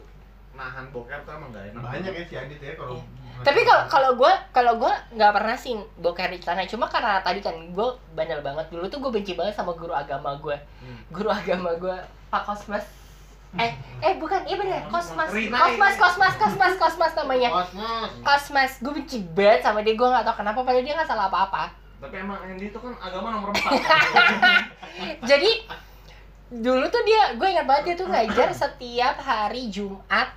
[0.53, 3.01] nahan boker tuh emang gak enak banyak ya si Adit ya kalau
[3.33, 3.49] Iya.
[3.49, 6.69] Tapi kalau kalau gue kalau gue nggak pernah sih boker di celana.
[6.69, 10.37] Cuma karena tadi kan gue bandel banget dulu tuh gue benci banget sama guru agama
[10.37, 10.53] gue.
[10.85, 11.01] Hmm.
[11.09, 11.97] Guru agama gue
[12.29, 12.85] Pak Kosmas.
[13.53, 15.95] Eh eh bukan iya bener Kosmas Rina, Kosmas.
[16.01, 17.53] Kosmas Kosmas Kosmas namanya.
[17.53, 21.29] Kosmos Kosmas gue benci banget sama dia gue nggak tahu kenapa padahal dia nggak salah
[21.29, 21.65] apa-apa.
[22.03, 23.79] tapi emang Andy itu kan agama nomor empat
[25.31, 25.51] Jadi
[26.51, 30.35] dulu tuh dia gue ingat banget dia tuh ngajar setiap hari Jumat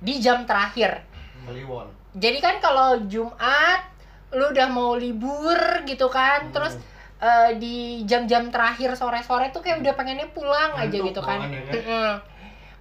[0.00, 1.04] di jam terakhir.
[1.44, 3.92] Kliwon Jadi kan kalau Jumat
[4.32, 6.80] lu udah mau libur gitu kan, terus
[7.20, 11.44] eh, di jam-jam terakhir sore-sore tuh kayak udah pengennya pulang aja gitu kan.
[11.44, 11.52] kan?
[11.52, 12.10] Mm-mm.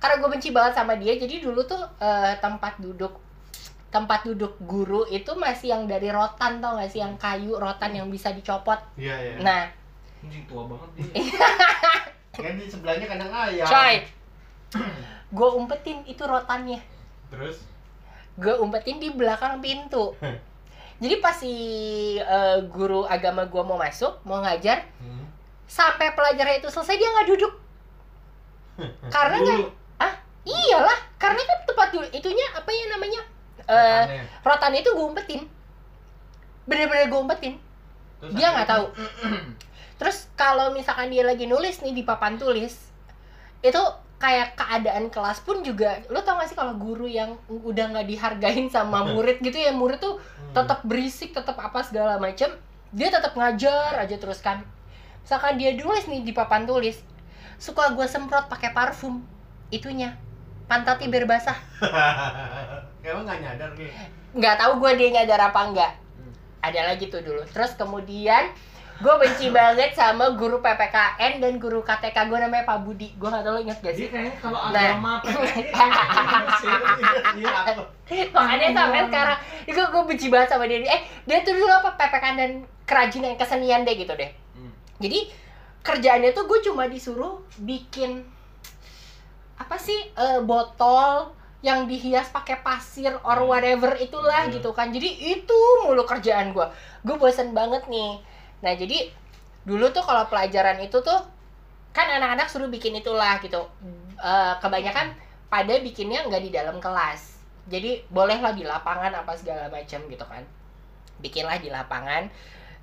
[0.01, 3.21] Karena gue benci banget sama dia, jadi dulu tuh eh, tempat duduk
[3.91, 8.07] tempat duduk guru itu masih yang dari rotan tau gak sih yang kayu rotan yang
[8.07, 8.79] bisa dicopot.
[8.95, 9.67] iya iya Nah,
[10.23, 11.11] anjing tua banget dia
[12.47, 13.95] kan di sebelahnya kandang ayam coy,
[15.37, 16.79] gue umpetin itu rotannya.
[17.27, 17.67] terus
[18.39, 20.15] gue umpetin di belakang pintu.
[21.03, 21.53] Jadi pas si
[22.15, 25.25] eh, guru agama gue mau masuk, mau ngajar, hmm.
[25.67, 27.53] sampai pelajaran itu selesai dia nggak duduk.
[29.11, 29.80] Karena nggak.
[30.43, 33.21] Iyalah, karena kan tempat dulu itunya apa ya namanya,
[33.61, 34.23] eh Rotannya.
[34.41, 35.41] rotan itu gue umpetin.
[36.61, 37.53] bener-bener gue umpetin
[38.19, 38.85] Terus dia nggak tahu
[39.99, 42.73] terus kalau misalkan dia lagi nulis nih di papan tulis
[43.59, 43.81] itu
[44.17, 48.69] kayak keadaan kelas pun juga lo tau gak sih kalau guru yang udah nggak dihargain
[48.69, 50.53] sama murid gitu ya murid tuh Hmm.
[50.57, 52.49] tetap berisik tetap apa segala macem
[52.91, 54.61] dia tetap ngajar aja terus kan
[55.21, 57.01] misalkan dia nulis nih di papan tulis
[57.55, 59.23] suka gue semprot pakai parfum
[59.69, 60.13] itunya
[60.71, 61.57] pantatnya biar basah
[63.03, 63.91] Emang nggak nyadar nih.
[64.31, 66.31] nggak tahu gue dia nyadar apa enggak Hmm.
[66.61, 68.47] ada lagi tuh dulu terus kemudian
[68.97, 73.41] gue benci banget sama guru PPKN dan guru KTK gue namanya Pak Budi gue nggak
[73.41, 74.69] tahu lo inget gak Dia sih kayaknya kalau Nah.
[74.71, 75.13] agama
[77.33, 77.83] Iya apa?
[78.33, 82.35] makanya sampai sekarang gue gue benci banget sama dia eh dia tuh dulu apa PPKN
[82.37, 82.51] dan
[82.83, 84.71] kerajinan kesenian deh gitu deh Hmm.
[84.99, 85.31] jadi
[85.81, 88.21] kerjaannya tuh gue cuma disuruh bikin
[89.61, 91.29] apa sih eh, botol
[91.61, 94.53] yang dihias pakai pasir or whatever itulah Hmm.
[94.53, 94.89] gitu kan.
[94.89, 96.65] Jadi itu mulu kerjaan gue
[97.05, 98.17] gue bosen banget nih.
[98.65, 99.13] Nah jadi
[99.61, 101.21] dulu tuh kalau pelajaran itu tuh
[101.93, 103.61] kan anak-anak suruh bikin itulah gitu.
[104.17, 105.13] Eh, kebanyakan
[105.49, 107.37] pada bikinnya nggak di dalam kelas.
[107.69, 110.41] Jadi bolehlah di lapangan apa segala macam gitu kan.
[111.21, 112.25] Bikinlah di lapangan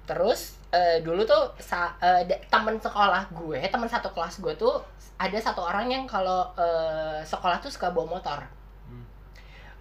[0.08, 1.92] terus eh, dulu tuh sa-
[2.24, 4.80] da- temen sekolah gue temen satu kelas gue tuh
[5.18, 8.40] ada satu orang yang kalau eh, sekolah tuh suka bawa motor.
[8.84, 9.04] Hmm.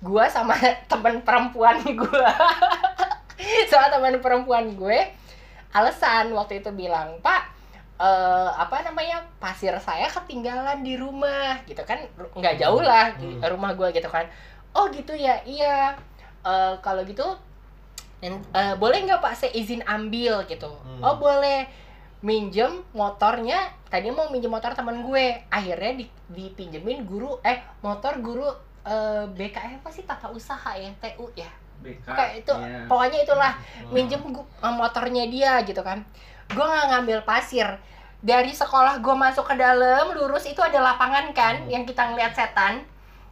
[0.03, 0.53] gue sama
[0.85, 2.27] temen perempuan gue
[3.65, 4.99] sama temen perempuan gue
[5.69, 7.53] alasan waktu itu bilang pak
[7.97, 11.97] eh, apa namanya pasir saya ketinggalan di rumah gitu kan.
[12.33, 13.47] Nggak jauh lah di Hmm.
[13.47, 14.25] rumah gue gitu kan.
[14.71, 15.93] Oh gitu ya iya.
[16.43, 17.25] Eh, kalau gitu
[18.17, 21.01] dan, eh, boleh nggak pak saya izin ambil gitu Hmm.
[21.01, 21.69] oh boleh
[22.19, 28.49] minjem motornya tadi mau minjem motor teman gue akhirnya di, dipinjemin guru eh motor guru
[28.83, 31.45] eh, BKF apa sih tata usaha ya TU ya
[31.77, 32.07] BK.
[32.07, 32.89] kayak itu Iya.
[32.89, 33.93] pokoknya itulah Oh.
[33.93, 36.01] minjem gu- eh, motornya dia gitu kan
[36.47, 37.69] gue nggak ngambil pasir
[38.17, 41.69] dari sekolah gue masuk ke dalam lurus itu ada lapangan kan Hmm.
[41.69, 42.81] yang kita ngeliat setan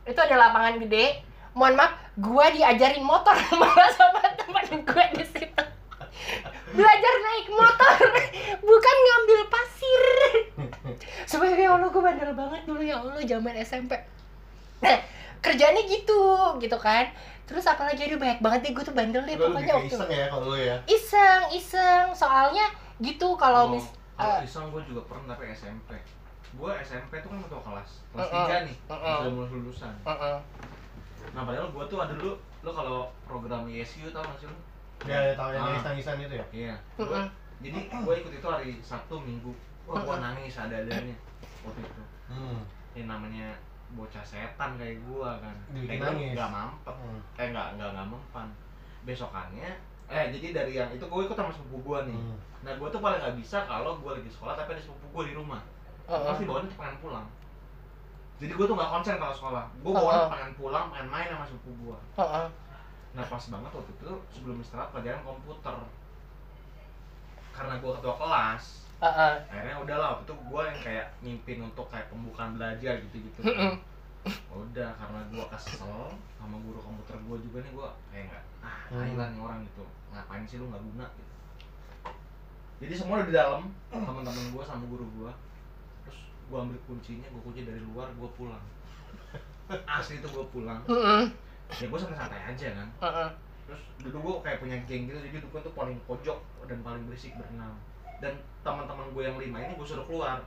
[0.04, 3.34] itu ada lapangan gede mohon maaf gue diajarin motor.
[3.52, 5.64] Malah sama teman gue di situ.
[6.70, 7.98] Belajar naik motor.
[8.62, 10.04] Bukan ngambil pasir.
[11.26, 13.96] Sebagai ya Allah gue bandel banget dulu ya Allah zaman SMP
[14.76, 15.00] nah
[15.40, 16.22] kerjanya gitu
[16.60, 17.08] gitu kan.
[17.46, 20.26] Terus apalagi aduh banyak banget deh gue tuh bandel deh Lu pokoknya waktu iseng ya
[20.28, 20.76] kalau lu ya.
[20.86, 22.06] iseng iseng.
[22.12, 22.66] Soalnya
[22.98, 25.96] gitu kalau Oh, mis kalau eh, iseng gue juga pernah tapi SMP
[26.52, 28.48] gue SMP tuh kan ketua kelas kelas Uh-uh.
[28.48, 29.16] 3 nih Uh-uh.
[29.18, 29.94] sudah mulai lulusan.
[30.04, 30.38] Uh-uh.
[31.36, 34.56] Nah padahal gue tuh ada dulu lo kalau program YSU tau gak sih lo?
[35.04, 35.68] Ya, ya tahu yang Ah.
[35.70, 36.46] nangis-nangisan itu ya.
[36.50, 39.52] iya Gua- jadi gue ikut itu hari Sabtu Minggu
[39.84, 41.16] wah gue nangis ada-adanya
[41.62, 42.64] waktu itu Hmm.
[42.92, 43.54] ini namanya
[43.92, 46.32] bocah setan kayak gue kan Dibikin kayak gue nangis.
[46.34, 47.20] nggak mampet Hmm.
[47.36, 48.48] eh nggak nggak nggak mempan
[49.04, 49.70] besokannya
[50.08, 52.38] eh jadi dari yang itu gue ikut sama sepupu gue nih Hmm.
[52.62, 55.36] nah gue tuh paling nggak bisa kalau gue lagi sekolah tapi ada sepupu gue di
[55.36, 55.62] rumah
[56.06, 56.26] Uh-uh.
[56.28, 57.28] pasti bawanya tuh pengen pulang
[58.36, 60.32] jadi gue tuh nggak konsen kalau sekolah gue bawanya oh.
[60.32, 62.48] pengen pulang pengen main sama sepupu gue Uh-uh.
[63.16, 65.76] nah pas banget waktu itu sebelum istirahat pelajaran komputer
[67.56, 68.64] karena gue ketua kelas
[69.00, 69.34] Uh-uh.
[69.48, 73.80] akhirnya udahlah waktu itu gue yang kayak mimpin untuk kayak pembukaan belajar gitu-gitu Mm-mm.
[74.52, 79.28] udah karena gue kesel sama guru komputer gue juga nih gue kayak nggak ah ayolah
[79.32, 81.34] nih orang gitu ngapain sih lu nggak guna gitu
[82.76, 85.32] jadi semua udah di dalam teman-teman gue sama guru gue
[86.46, 88.62] gue ambil kuncinya gue kunci dari luar gue pulang.
[89.98, 90.80] Asli itu gue pulang.
[90.86, 91.26] Uh-uh.
[91.66, 92.90] ya gue santai-santai aja kan.
[93.02, 93.30] Uh-uh.
[93.66, 96.38] terus dulu gue kayak punya geng gitu jadi gue tuh paling pojok
[96.70, 97.74] dan paling berisik berenam
[98.22, 100.40] dan teman-teman gue yang lima ini gue suruh keluar.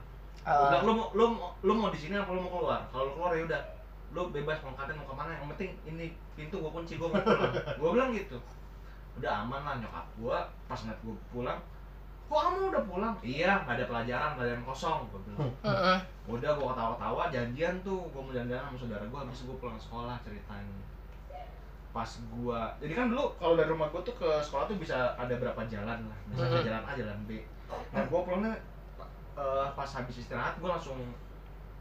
[0.47, 2.87] Uh, bilang lu mau lu mau lu mau di sini apa lu mau keluar?
[2.89, 3.61] Kalau lu keluar ya udah.
[4.09, 7.19] Lu bebas mau ngatain mau ke mana yang penting ini pintu gue kunci gue mau
[7.19, 7.53] pulang.
[7.79, 8.37] Gue bilang gitu.
[9.19, 11.59] Udah aman lah nyokap gue pas ngeliat gue pulang
[12.29, 13.15] kok kamu udah pulang?
[13.25, 15.49] Iya nggak ada pelajaran pelajaran kosong gue bilang.
[15.65, 15.97] Uh-uh.
[16.29, 20.15] udah gue ketawa-tawa janjian tuh gue mau jalan-jalan sama saudara gue habis gue pulang sekolah
[20.21, 20.79] ceritanya.
[21.89, 25.33] Pas gue jadi kan dulu kalau dari rumah gue tuh ke sekolah tuh bisa ada
[25.33, 26.19] berapa jalan lah.
[26.29, 26.61] Mhm.
[26.61, 27.41] jalan A jalan B.
[27.89, 28.53] Nah gue pulangnya
[29.33, 31.01] eh, pas habis istirahat gue langsung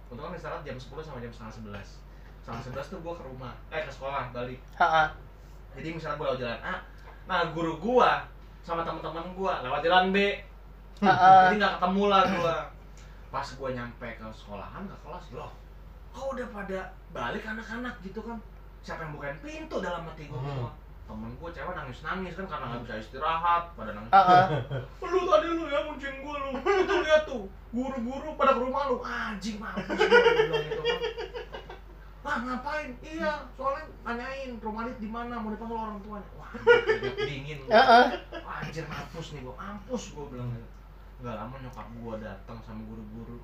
[0.09, 2.01] untuk kan istirahat jam 10 sama jam setengah 11
[2.41, 4.57] setengah 11 tuh gue ke rumah eh ke sekolah balik.
[5.77, 6.75] Jadi misalnya gue lewat jalan A
[7.29, 8.11] nah guru gue
[8.63, 10.19] sama teman-teman gue lewat jalan B.
[10.99, 11.47] Uh-uh.
[11.47, 12.57] jadi nggak ketemu lah gua.
[13.31, 15.53] Pas gua nyampe ke sekolahan ke kelas loh
[16.09, 16.81] kok udah pada
[17.15, 18.35] balik anak-anak gitu kan?
[18.83, 20.51] Siapa yang bukain pintu dalam hati gua Hmm.
[20.51, 20.71] semua?
[21.07, 24.11] Temen gua cewek nangis nangis kan karena nggak bisa istirahat pada nangis.
[24.11, 24.45] Uh-uh.
[25.15, 26.51] lu tadi lu ya nguncin gua lu.
[26.59, 28.97] Itu lihat tuh guru-guru pada ke rumah lu.
[29.01, 30.35] Anjing mampus bilang
[30.67, 30.99] gitu kan
[32.29, 32.93] ah ngapain?
[33.01, 35.41] Iya soalnya nanyain rumah Adit di mana?
[35.41, 36.29] Mau dipanggil orang tuanya.
[36.37, 36.53] Wah.
[37.25, 37.59] Dingin.
[37.65, 38.05] Heeh.
[38.45, 40.53] Wah, anjir mampus nih gua mampus gua bilang.
[40.53, 40.79] Gitu
[41.19, 43.43] nggak lama nyokap gua datang sama guru-guru.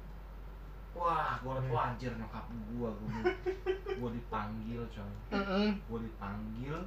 [0.95, 3.19] Wah gua liat wah anjir nyokap gua gua,
[3.99, 5.15] gua dipanggil coy.
[5.35, 5.69] Mm-mm.
[5.91, 6.79] gua dipanggil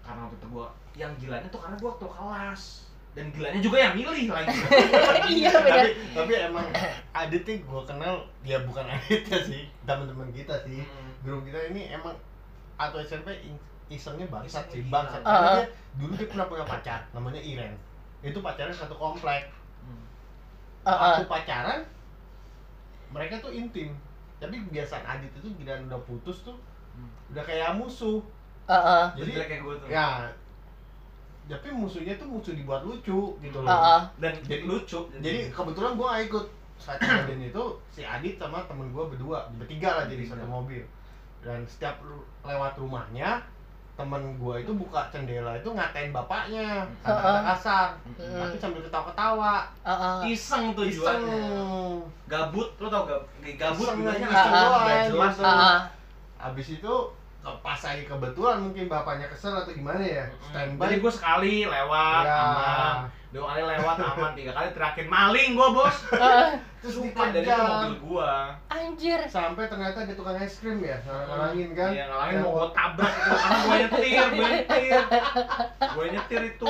[0.00, 2.62] karena waktu itu gua yang gilanya tuh karena gua waktu kelas
[3.18, 4.54] dan gilanya juga yang milih lagi
[5.34, 5.74] Iya benar.
[5.74, 6.66] tapi tapi emang
[7.18, 11.10] Adit nih gue kenal ya bukan Aditnya sih teman-teman kita sih Hmm.
[11.20, 12.14] grup kita ini emang
[12.76, 13.34] atau SMP
[13.88, 15.54] isengnya bangsat sih Isengnya bangsat karena Ah.
[15.56, 17.74] dia dulu dia pernah punya pacar namanya Iren
[18.20, 19.50] itu pacarnya satu komplek
[19.80, 20.04] Hmm.
[20.84, 20.94] Heeh.
[20.94, 21.80] waktu pacaran
[23.08, 23.98] mereka tuh intim
[24.38, 26.54] tapi kebiasaan Adit itu bila udah putus tuh
[26.92, 27.10] Hmm.
[27.28, 28.22] udah kayak musuh
[28.64, 29.04] Heeh.
[29.16, 30.30] jadi jadi kayak gua tuh ya
[31.48, 33.68] tapi musuhnya tuh musuh dibuat lucu gitu loh.
[33.68, 34.00] Heeh.
[34.20, 36.46] dan Jadi- lucu jadi kebetulan gue gak ikut.
[36.78, 40.84] Saat kejadian itu si Adit sama temen gue berdua bertiga lah jadi satu mobil.
[41.42, 41.98] Dan setiap
[42.44, 43.42] lewat rumahnya
[43.98, 47.46] temen gue itu buka jendela itu ngatain bapaknya kata-kata Heeh.
[47.50, 47.88] kasar.
[48.06, 48.38] Mm-mm.
[48.38, 49.54] tapi sambil ketawa-ketawa.
[49.82, 50.18] Heeh.
[50.30, 50.76] iseng iseng.
[50.78, 51.42] tujuannya
[52.30, 53.22] gabut lo tau gab
[53.58, 55.80] gabut Iseng iseng iseng gak
[56.38, 56.94] abis itu
[57.58, 60.24] pas lagi kebetulan mungkin bapaknya kesel atau gimana ya?
[60.44, 60.82] Standby.
[60.84, 62.38] Jadi gue sekali lewat Ya.
[62.38, 62.96] aman.
[63.28, 64.30] Dua kali lewat aman.
[64.32, 65.96] Tiga kali terakhir maling gue bos.
[66.12, 66.48] Heeh.
[66.78, 68.32] terus sumpah dari itu mobil gue
[68.70, 69.20] Anjir.
[69.26, 71.90] sampai ternyata ada tukang es krim ya ngalangin kan?
[71.90, 73.30] Iya, ngalangin Yang mau gue tabrak itu.
[73.34, 75.00] Karena gue nyetir, gue nyetir.
[75.90, 76.66] Gue nyetir itu.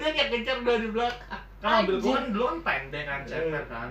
[0.00, 1.40] Dia kayak kejar udah di belakang.
[1.60, 3.88] Kan mobil gue kan dulu kan pendek kan, ceper kan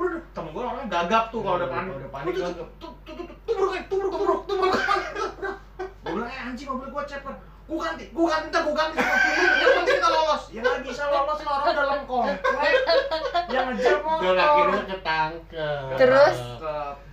[0.00, 2.68] Udah, temen gue orangnya gagap tuh kalau udah Iya, panik udah panik Tuh, tuh, gagap.
[2.80, 4.74] tuh, tuh, tuh, tuh, tubruk tubruk, tubruk, tubruk
[6.00, 7.34] Gue bilang, eh anjing mobil gue ceper
[7.68, 11.38] Gue ganti, gue ganti, ntar gue ganti Yang penting kita lolos Ya nggak bisa lolos
[11.44, 12.72] lah orang dalam komplek
[13.52, 16.36] Yang ngejar motor akhirnya ketangkep Terus?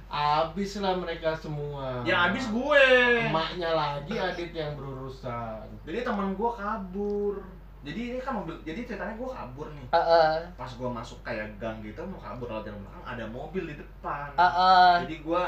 [0.08, 2.84] Abis lah mereka semua Yang habis gue
[3.28, 7.43] emaknya lagi Adit yang berurusan Jadi temen gue kabur
[7.88, 10.36] jadi ini kan mobil, jadi ceritanya gue kabur nih Heeh.
[10.60, 14.30] pas gue masuk kayak gang gitu mau kabur lewat jalan belakang ada mobil di depan
[14.36, 14.91] Heeh.
[15.08, 15.43] jadi gue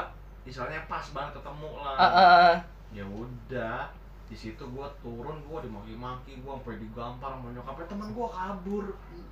[0.48, 2.52] istilahnya pas banget ketemu lah Heeh.
[2.96, 3.92] ya udah
[4.30, 8.84] di situ gue turun gue dimaki-maki gue sampai digampar sama nyokapnya teman gue kabur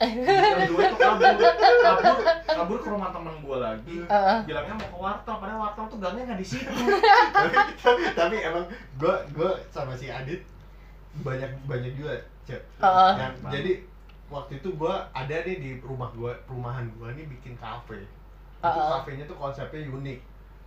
[0.03, 4.39] yang dua itu kabur kabur kabur ke rumah teman gue lagi Heeh.
[4.45, 6.67] bilangnya mau ke wartel padahal wartel tuh gangnya nggak di situ
[7.35, 8.67] tapi, tapi, tapi emang
[9.01, 10.45] gue gue sama si Adit
[11.25, 12.15] banyak banyak juga
[12.49, 13.11] cek Heeh.
[13.15, 13.73] Yang- jadi
[14.29, 18.17] waktu itu gue ada nih di rumah gue perumahan gue nih bikin kafe itu
[18.61, 18.89] Heeh.
[18.95, 20.19] kafenya tuh konsepnya unik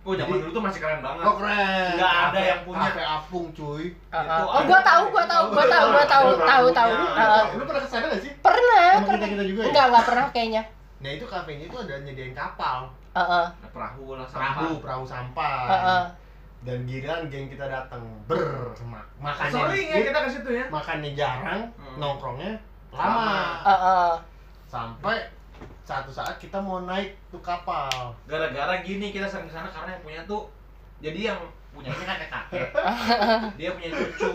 [0.02, 2.80] oh zaman dulu tuh masih keren banget oh keren Nggak ada Kafe- yang punya.
[2.88, 4.24] kafe apung cuy Heeh.
[4.24, 6.90] Itu Oh, gua tahu, gua tahu, gua tahu, gua tahu, tahu, tahu.
[7.12, 7.44] Heeh.
[7.52, 8.90] lu pernah ke sana gak sih Pernah.
[8.96, 10.62] sama kita kita juga ya Enggak, enggak pernah kayaknya.
[10.98, 12.78] nah itu kafenya itu ada nyediain kapal
[13.12, 13.44] Heeh.
[13.52, 16.02] Ada perahu lah perahu sampah perahu sampah Heeh.
[16.62, 21.10] Dan giliran geng kita datang ber ma- makannya sering ya kita ke situ ya makannya
[21.12, 21.96] jarang Hmm.
[21.98, 22.54] nongkrongnya
[22.88, 23.02] Lama.
[23.08, 24.12] lama Heeh.
[24.66, 25.16] sampai
[25.82, 27.90] satu saat kita mau naik tuh kapal
[28.24, 30.46] gara-gara gini kita sering ke sana karena yang punya tuh
[30.98, 32.68] jadi yang punyanya kakek kakek
[33.58, 34.30] dia punya cucu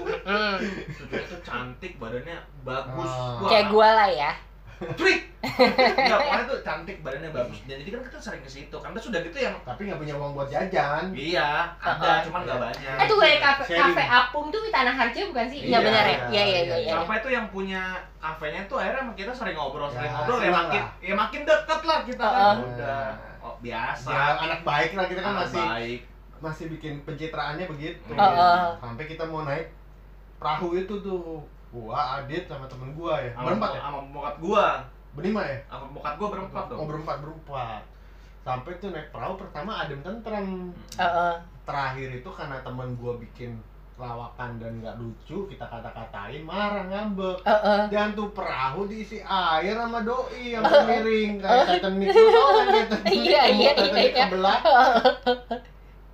[0.90, 3.08] cucunya tuh cantik badannya bagus.
[3.08, 4.32] Wah, Kayak gua lah ya.
[4.78, 5.20] Trik.
[5.38, 7.58] Nggak pokoknya tuh cantik badannya bagus.
[7.66, 8.78] Dan jadi kan kita sering ke situ.
[8.78, 11.10] Karena sudah gitu yang tapi nggak punya uang buat jajan.
[11.12, 12.18] Iya ada ah.
[12.22, 12.96] cuman nggak banyak.
[12.98, 15.60] Eh tuh kayak kafe kafe Apung tuh di Tanah Harjo bukan sih?
[15.66, 16.10] Iya, Iya benar ya?
[16.10, 16.78] iya, Iya iya iya, iya.
[16.86, 16.92] iya.
[16.94, 17.82] sampai tuh yang punya
[18.18, 21.82] kafenya tuh akhirnya sama kita sering ngobrol sering Ya, ngobrol ya makin ya makin deket
[21.84, 22.38] lah kita kan.
[22.38, 22.56] Ah.
[22.62, 23.08] udah.
[23.38, 24.10] Oh, biasa.
[24.12, 26.00] Ya anak baik lah kita kan Anak masih baik.
[26.38, 28.12] masih bikin pencitraannya begitu.
[28.78, 29.74] Sampai kita mau naik
[30.38, 31.42] perahu itu tuh
[31.74, 33.32] gua Adit sama temen gua ya.
[33.36, 33.82] Sama berempat ya?
[33.84, 34.66] sama bokat gua.
[35.16, 35.58] Berlima ya?
[35.68, 36.80] Sama bokat gua berempat dong.
[36.80, 37.82] oh berempat berempat.
[38.48, 40.72] Sampai tuh naik perahu pertama adem tentrem.
[40.96, 41.36] Heeh.
[41.68, 43.60] terakhir itu karena temen gua bikin
[43.98, 47.44] lawakan dan nggak lucu kita kata-katain marah ngambek.
[47.44, 47.82] Heeh.
[47.92, 51.44] dan tuh perahu diisi air sama doi yang miring.
[51.44, 54.26] Kayak Titanic lu tau kan kayak Titanic Iya, iya, iya, iya.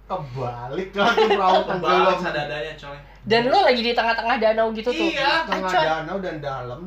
[0.04, 2.20] kebalik lah tuh perahu kebalik tenggelam.
[2.20, 5.08] sadadanya coy Dan lu lagi di tengah-tengah danau gitu tuh.
[5.08, 5.84] Iya, tengah Acuan.
[5.88, 6.82] danau dan dalam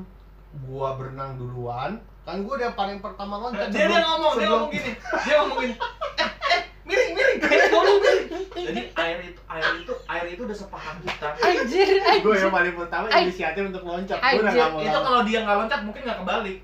[0.64, 1.96] gua berenang duluan.
[2.28, 5.58] Kan gua udah paling pertama loncat dia dia sebelum- ngomong dia ngomong gini dia ngomong
[5.62, 5.74] gini
[6.18, 7.38] eh eh miring miring.
[7.72, 8.26] Ngomong miring.
[8.56, 11.28] Jadi air itu air itu air itu udah sepaham kita.
[11.38, 12.36] Anjir, gue anjir.
[12.42, 14.18] yang paling pertama inisiatif untuk loncat.
[14.18, 16.56] Gue udah Anjir, gak mau itu kalau dia nggak loncat mungkin nggak kebalik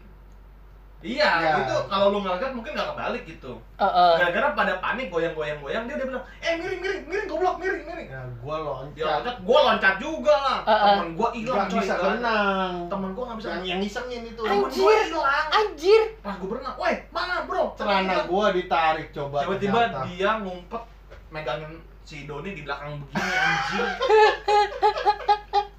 [1.02, 1.52] iya Ya.
[1.60, 3.52] itu kalau lu nggak loncat mungkin nggak kebalik gitu.
[3.76, 4.12] Heeh.
[4.16, 7.82] gara-gara pada panik goyang goyang goyang dia udah bilang eh miring miring miring goblok miring
[7.82, 8.08] miring.
[8.08, 8.56] Ya gue
[8.94, 10.58] dia loncat loncat gua loncat juga lah.
[10.62, 10.86] Uh-uh.
[10.86, 14.62] temen gua hilang coy bisa berenang temen gua nggak bisa yang yang ngisengin itu temen
[14.62, 14.78] Anjir.
[14.78, 15.46] gua hilang.
[15.50, 16.02] Anjir.
[16.22, 16.74] pas gua berenang.
[16.78, 17.64] Woi mana bro?
[17.74, 20.82] Celana gue ditarik coba tiba-tiba dia ngumpet
[21.28, 23.88] megangin si Doni di belakang begini anjing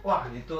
[0.00, 0.58] wah itu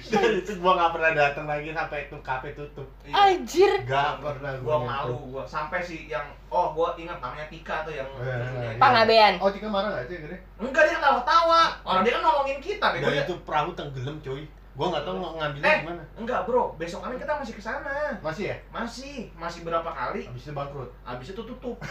[0.00, 2.86] sih Dan itu gua nggak pernah datang lagi sampai itu kafe tutup.
[3.00, 3.14] Iya.
[3.14, 3.72] Anjir.
[3.82, 8.06] Gak pernah gua malu gua sampai si yang oh gua ingat namanya Tika tuh yang
[8.08, 8.36] itunya.
[8.66, 8.76] iya.
[8.76, 9.34] Pangabean.
[9.36, 10.36] Oh, Tika marah gak sih gede?
[10.56, 14.44] enggak dia ketawa tawa orang dia kan nolongin kita dia itu perahu tenggelam cuy.
[14.76, 15.78] Gua nggak tahu ng- ngambilnya Eh.
[15.80, 16.02] gimana.
[16.14, 18.56] enggak bro besokannya kita masih ke sana Masih ya?
[18.68, 20.90] masih masih berapa kali Habis itu bangkrut.
[21.00, 21.76] habis itu tutup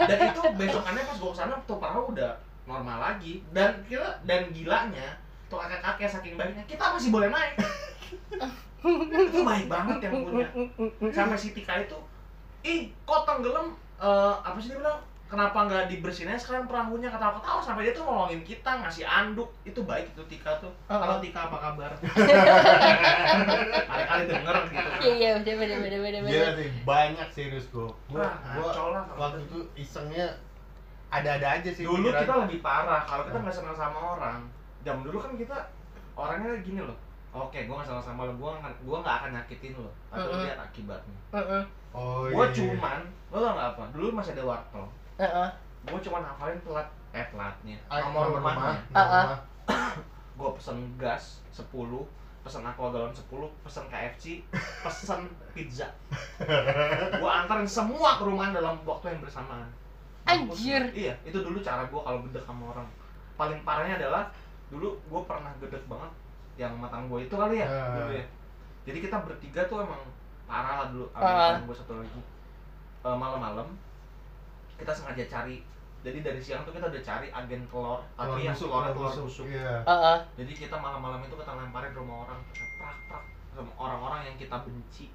[0.00, 2.32] dan itu besokannya pas gua ke sana tuh perahu udah
[2.68, 3.40] normal lagi.
[3.50, 5.16] Dan kita dan gilanya
[5.48, 7.56] tuh kakek kakek saking baiknya kita masih boleh naik.
[9.32, 10.48] Itu baik banget yang punya.
[11.10, 11.98] Sampai si Tika itu
[12.62, 13.74] ih kok tenggelam?
[13.98, 15.00] Eh, apa sih dia bilang?
[15.28, 17.12] Kenapa nggak dibersihin aja sekarang perahunya?
[17.12, 19.52] Kata ketawa sampai dia tuh nolongin kita ngasih anduk.
[19.60, 20.72] Itu baik itu Tika tuh.
[20.88, 21.20] Oh, kalau oh.
[21.20, 21.92] Tika apa kabar?
[23.92, 24.88] Kali-kali denger gitu.
[25.04, 26.32] Iya iya bener bener bener bener.
[26.32, 26.56] Dia bener.
[26.56, 27.92] sih banyak serius gua.
[28.08, 30.32] Gua, Wah, gua waktu itu isengnya
[31.08, 31.82] ada-ada aja sih.
[31.82, 32.20] dulu pikiran.
[32.20, 34.38] kita lebih parah kalau kita nggak senang sama orang
[34.80, 35.56] jam dulu kan kita
[36.14, 36.96] orangnya gini loh
[37.30, 40.44] oke gue nggak senang sama lo gue nggak gua nggak akan nyakitin lo atau Mm-mm.
[40.44, 41.62] lihat akibatnya Heeh.
[41.90, 42.54] Oh, gue iya.
[42.54, 44.84] cuman lo tau nggak apa dulu masih ada wartel
[45.16, 45.48] Heeh.
[45.84, 49.24] gue cuman hafalin pelat eh pelatnya Ah, nomor rumahnya Ah, ah.
[49.24, 49.40] rumah.
[50.38, 51.64] gue pesen gas 10
[52.38, 53.24] pesen aqua galon 10
[53.60, 54.44] pesen KFC
[54.78, 55.88] pesen pizza
[57.14, 59.68] gue antarin semua ke rumah dalam waktu yang bersamaan
[60.28, 60.82] Anjir.
[60.92, 62.86] iya itu dulu cara gue kalau gedek sama orang
[63.34, 64.28] paling parahnya adalah
[64.68, 66.10] dulu gue pernah gedek banget
[66.56, 67.96] yang matang gue itu kali ya Ah.
[67.96, 68.24] dulu ya
[68.84, 70.02] jadi kita bertiga tuh emang
[70.44, 71.54] parah lah dulu Ah.
[71.54, 72.20] sama gue satu lagi
[72.98, 73.68] Eh, malam-malam
[74.74, 75.62] kita sengaja cari
[75.98, 78.98] jadi dari siang tuh kita udah cari agen telur Telur tapi yang busuk, telurnya telur
[79.06, 79.24] telur busuk.
[79.24, 79.74] busuk Iya.
[79.82, 80.16] Heeh.
[80.36, 84.56] jadi kita malam-malam itu kita lemparin rumah orang kita prak prak sama orang-orang yang kita
[84.60, 85.06] benci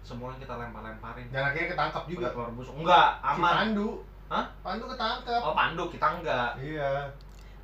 [0.00, 2.26] semuanya kita lempar-lemparin Dan akhirnya ketangkap juga.
[2.30, 3.88] telur busuk enggak Si aman Pandu.
[4.28, 4.44] Hah?
[4.60, 5.40] Pandu ketangkap.
[5.40, 7.08] oh pandu kita enggak Iya.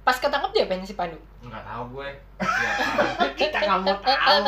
[0.01, 1.17] Pas ketangkep dia pengen si Pandu.
[1.41, 3.29] enggak tahu gue tahu.
[3.41, 4.39] Kita nggak mau tahu.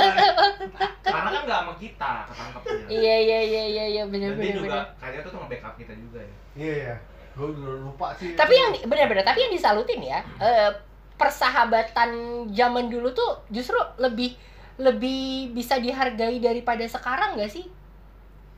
[1.02, 4.80] karena kan enggak sama kita ketangkepnya Iya iya iya iya iya bener dan dia juga
[4.96, 6.94] kayaknya tuh nge-backup kita juga ya Iya ya.
[7.32, 8.32] Gue udah lupa sih.
[8.32, 10.72] Tapi yang bener-bener tapi yang disalutin ya eh,
[11.16, 12.10] persahabatan
[12.48, 14.36] zaman dulu tuh justru lebih
[14.76, 17.64] lebih bisa dihargai daripada sekarang gak sih?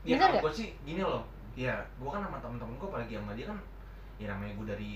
[0.01, 0.43] ya Bener kalau nggak?
[0.43, 1.23] gue sih gini loh
[1.59, 3.59] ya gue kan sama temen-temen gue apalagi sama dia kan
[4.15, 4.93] ya namanya gue dari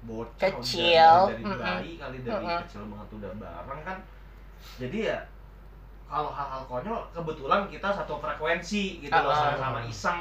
[0.00, 1.58] bocah Kecil, udah- dari, mm-mm.
[1.58, 2.60] bayi kali dari Mm-mm.
[2.62, 3.98] kecil banget udah bareng kan
[4.78, 5.18] jadi ya
[6.06, 9.42] kalau hal-hal konyol kebetulan kita satu frekuensi gitu loh Ah, ah.
[9.54, 10.20] sama-sama iseng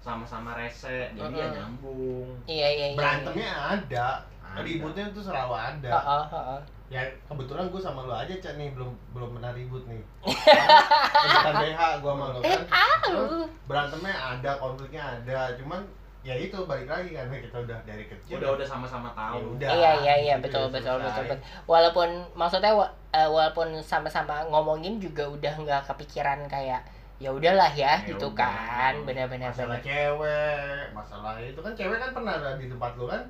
[0.00, 1.56] sama-sama rese jadi ya Mm-mm.
[1.58, 2.96] nyambung Iya iya iya.
[2.96, 4.06] berantemnya ada.
[4.40, 4.62] Ada.
[4.62, 5.90] Ributnya tuh selalu ada.
[5.92, 6.60] Heeh, heeh.
[6.90, 10.02] Ya kebetulan gue sama lu aja Cak nih belum belum pernah ribut nih.
[10.20, 12.62] Bukan BH gue sama Eh, kan.
[13.06, 13.46] au.
[13.64, 15.54] Berantemnya ada, konfliknya ada.
[15.54, 15.78] Cuman
[16.20, 18.36] ya itu balik lagi karena kita udah dari kecil.
[18.36, 19.68] udah udah sama-sama Ya tahu udah.
[19.70, 21.38] Iya iya iya gitu betul ya, betul betul betul.
[21.64, 26.82] Walaupun maksudnya wa- eh, walaupun sama-sama ngomongin juga udah nggak kepikiran kayak
[27.16, 28.34] ya udahlah ya, Ya gitu udah.
[28.34, 29.84] kan benar-benar masalah benar.
[29.84, 33.20] cewek masalah itu kan cewek kan pernah ada di tempat lu kan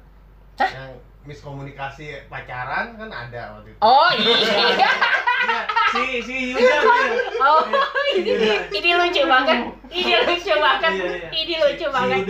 [0.61, 0.71] Hah?
[0.71, 0.93] yang
[1.23, 4.37] miskomunikasi pacaran kan ada waktu itu Oh iya.
[5.41, 6.79] Iya, si si Yuda.
[7.43, 7.65] Oh
[8.13, 8.37] ini
[8.69, 9.73] ini lucu banget.
[9.89, 10.93] Ini lucu banget.
[10.93, 11.29] Iya, iya.
[11.33, 12.21] Ini lucu banget.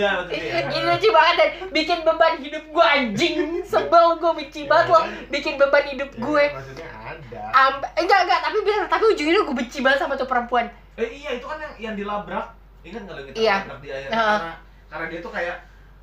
[0.70, 3.34] Ini lucu banget dan bikin beban hidup gue anjing
[3.66, 8.58] sebel gue benci banget loh bikin beban hidup gue maksudnya ada Am enggak enggak tapi
[8.62, 11.94] bener tapi ujungnya gue benci banget sama tuh perempuan Eh iya itu kan yang yang
[11.96, 12.46] dilabrak.
[12.80, 13.56] Ingat nggak lo yang kita Iya.
[13.60, 14.52] labrak di akhir karena
[14.86, 15.56] karena dia tuh kayak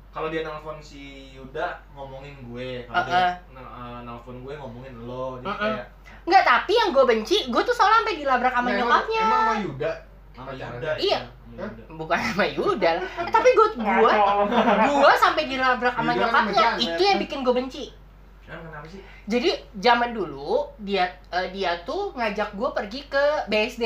[0.08, 3.30] kalau dia nelpon si Yuda ngomongin gue, kalau Heeh.
[3.30, 5.60] dia nel- eh, nelpon gue ngomongin lo, jadi Heeh.
[5.74, 5.86] kayak
[6.24, 9.54] enggak tapi yang gue benci gue tuh soalnya sampai dilabrak sama Nah, nyokapnya emang sama
[9.58, 9.92] Yuda
[10.30, 10.50] sama.
[10.52, 10.90] Yuda.
[10.96, 11.20] Iya.
[11.48, 11.82] Yuda.
[11.90, 13.06] bukan sama Yuda lah.
[13.18, 14.12] Eh, tapi gue gue
[14.84, 17.84] gue sampai dilabrak sama Yuda kan nyokapnya itu yang bikin gue benci
[18.44, 19.00] Emang kenapa sih?
[19.24, 23.84] jadi zaman dulu dia eh, dia tuh ngajak gue pergi ke BSD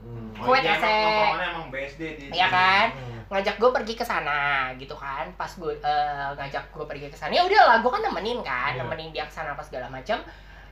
[0.00, 0.32] Hmm.
[0.34, 0.82] Kue dia TC.
[0.82, 2.86] emang nongkrongannya emang BSD di Iya kan?
[2.90, 3.08] Hmm.
[3.30, 4.40] ngajak gue pergi ke sana
[4.74, 8.40] gitu kan pas gue eh, ngajak gue pergi ke sana ya udahlah gue kan nemenin
[8.40, 8.82] kan Iya.
[8.82, 10.18] nemenin dia ke sana apa segala macam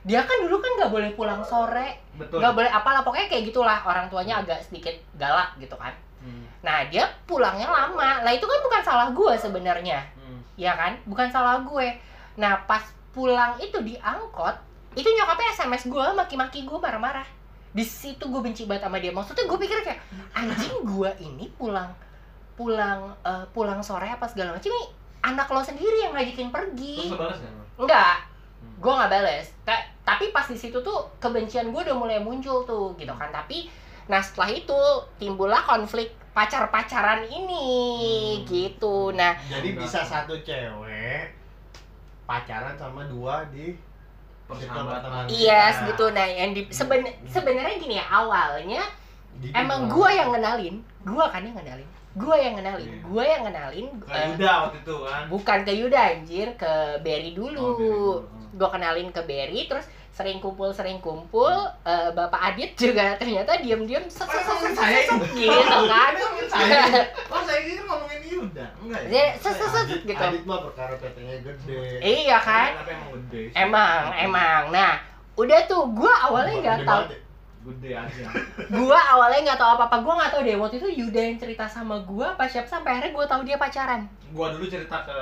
[0.01, 2.39] dia kan dulu kan nggak boleh pulang sore Betul.
[2.39, 6.43] nggak boleh apalah pokoknya kayak gitulah orang tuanya agak sedikit galak gitu kan Hmm.
[6.59, 10.43] nah dia pulangnya lama lah itu kan bukan salah gue sebenarnya Hmm.
[10.53, 11.87] ya kan bukan salah gue
[12.35, 14.51] nah pas pulang itu di angkot
[14.93, 17.23] itu nyokapnya sms gue maki-maki gue marah-marah
[17.69, 19.09] di situ gue benci banget sama dia.
[19.09, 19.99] Maksudnya gue pikir kayak
[20.31, 21.89] anjing gue ini pulang
[22.53, 24.83] pulang eh, pulang sore apa segala macam ini
[25.19, 27.11] anak lo sendiri yang ngajakin pergi.
[27.11, 27.39] Balas
[27.75, 28.17] enggak.
[28.59, 28.75] Hmm.
[28.75, 29.47] gue nggak bales.
[29.63, 33.29] Ta- tapi pas di situ tuh kebencian gue udah mulai muncul tuh gitu kan.
[33.29, 33.69] Tapi
[34.09, 34.79] Nah setelah itu
[35.21, 37.69] timbullah konflik pacar-pacaran ini
[38.41, 38.45] Hmm.
[38.49, 39.13] gitu.
[39.13, 41.29] Nah Jadi bisa satu cewek
[42.25, 43.77] pacaran sama dua di
[44.49, 45.29] Persahabatan.
[45.29, 46.05] iya Nah, gitu.
[46.09, 48.81] Nah yang di seben sebenarnya gini ya awalnya
[49.53, 52.99] emang gua yang ngenalin, gua kan yang ngenalin, gua yang ngenalin, Iya.
[53.05, 53.87] gua yang ngenalin.
[54.01, 55.21] Ke eh, Yuda waktu itu kan.
[55.29, 57.55] bukan ke Yuda anjir, ke Berry dulu.
[57.55, 58.13] Oh, Berry dulu.
[58.51, 61.53] Gua kenalin ke Berry, terus sering kumpul sering kumpul.
[61.85, 64.03] eh, Bapak Adit juga ternyata diam-diam
[65.31, 66.11] gitu kan.
[66.49, 67.05] Saya.
[67.29, 67.79] Oh, saya ini
[68.39, 68.65] Yuda.
[68.83, 69.25] Enggak ya?
[69.35, 70.11] Set set set gitu.
[70.15, 71.81] Adit mah perkara PT-nya gede.
[71.99, 72.69] Iya kan?
[72.87, 73.41] Emang gede.
[73.53, 74.61] Emang, emang.
[74.71, 74.93] Nah,
[75.35, 77.03] udah tuh gua awalnya nggak tahu.
[77.11, 77.19] ya.
[77.59, 78.23] Gede aja.
[78.79, 79.97] Gua awalnya nggak tahu apa-apa.
[79.99, 83.11] Gua nggak tahu deh waktu itu Yuda yang cerita sama gua pas siapa sampai akhirnya
[83.11, 84.07] gua tahu dia pacaran.
[84.31, 85.19] Gua dulu cerita ke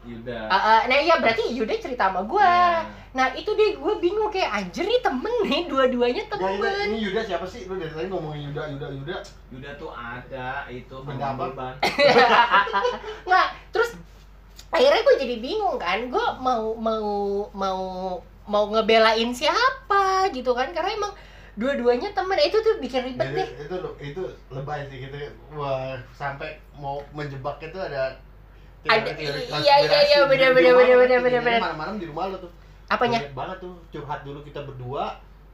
[0.00, 0.48] Yuda.
[0.48, 2.40] Eh, eh, nah iya berarti Yuda cerita sama gua.
[2.40, 2.88] Iya.
[3.10, 6.86] Nah itu deh gue bingung kayak anjir nih temen nih dua-duanya Ya, ini, temen.
[6.94, 7.66] ini Yuda siapa sih?
[7.68, 9.16] Lu dari tadi ngomongin Yuda, Yuda, Yuda.
[9.50, 11.76] Yuda tuh ada itu Benda apa?
[13.26, 13.90] Nggak, terus
[14.70, 16.06] akhirnya gue jadi bingung kan.
[16.08, 17.06] Gue mau mau
[17.52, 17.80] mau
[18.48, 20.70] mau ngebelain siapa gitu kan?
[20.72, 21.12] Karena emang
[21.58, 23.48] dua-duanya temen itu tuh bikin ribet Jadi, deh.
[23.68, 25.16] itu itu lebay sih gitu.
[25.58, 28.16] Wah, sampai mau menjebak itu ada
[28.80, 31.60] Ada- iya, iya, iya, bener, rumah bener, kan bener, kejadiannya bener, bener.
[31.60, 32.50] Malam-malam di rumah lo tuh.
[32.88, 33.18] Apanya?
[33.20, 35.04] Banyak banget tuh curhat dulu kita berdua.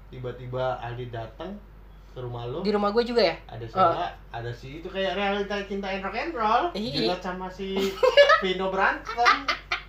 [0.06, 1.50] Tiba-tiba Aldi datang
[2.14, 2.62] ke rumah lo.
[2.62, 3.36] Di rumah gue juga ya?
[3.44, 6.64] Ada Sheila, ada si itu kayak realita cinta and rock and roll.
[6.72, 7.10] Iya.
[7.10, 7.74] Junot sama si
[8.42, 9.26] Vino berantem.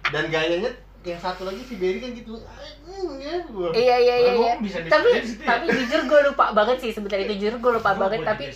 [0.10, 0.74] Dan gayanya
[1.06, 2.36] yang satu lagi si Berry kan gitu.
[2.36, 4.34] "Hmm, ya, gua." Iya iya iya.
[4.60, 4.90] Iya.
[4.90, 5.22] Tapi ya.
[5.46, 8.50] tapi jujur gue lupa banget sih sebentar itu jujur gue lupa banget tapi.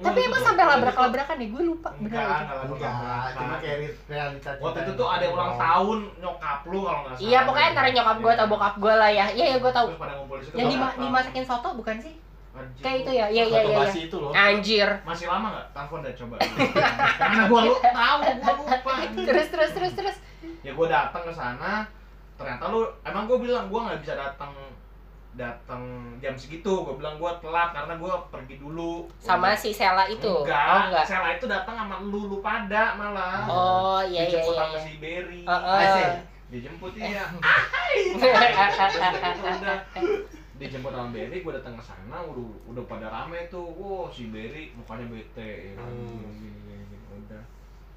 [0.00, 2.72] Tapi emang gua- sampai labrak-labrakan nih gue lupa Enggak, gitu.
[2.72, 3.76] enggak cuma kayak
[4.08, 7.28] realita Waktu itu tuh ada ulang tahun nyokap lu kalau nggak salah.
[7.28, 9.26] Iya pokoknya antara nyokap gue atau bokap gue lah ya.
[9.28, 9.88] Iya ya gue tahu.
[10.56, 12.14] Yang dimasakin soto bukan sih?
[12.50, 13.26] Anjing, Kayak itu ya.
[13.30, 13.78] Iya iya iya.
[13.86, 13.92] iya.
[13.94, 14.30] itu loh.
[14.34, 14.88] Anjir.
[15.06, 15.66] Masih lama nggak?
[15.70, 16.34] Telepon deh coba.
[17.20, 18.92] Karena gua lu tahu, gua lupa.
[19.14, 20.16] Terus terus terus terus.
[20.66, 21.86] Ya gua datang ke sana,
[22.34, 24.50] ternyata lu emang gua bilang gua nggak bisa datang
[25.32, 25.82] datang
[26.18, 30.26] jam segitu gua bilang gua telat karena gua pergi dulu Sama si Sela itu.
[30.42, 31.04] enggak, Oh enggak.
[31.04, 34.60] Sela itu datang sama lu lu pada malah Oh iya iya dijemput iya.
[34.60, 34.80] sama iya.
[34.80, 35.78] si Berry Heeh.
[35.80, 36.10] Asik.
[36.50, 37.24] dijemput iya
[38.10, 39.78] udah
[40.60, 44.74] dijemput sama Berry gue datang ke sana udah udah pada rame tuh wow si Berry
[44.74, 46.26] mukanya bete ya kan Hmm.
[46.34, 46.76] Gini,
[47.08, 47.42] udah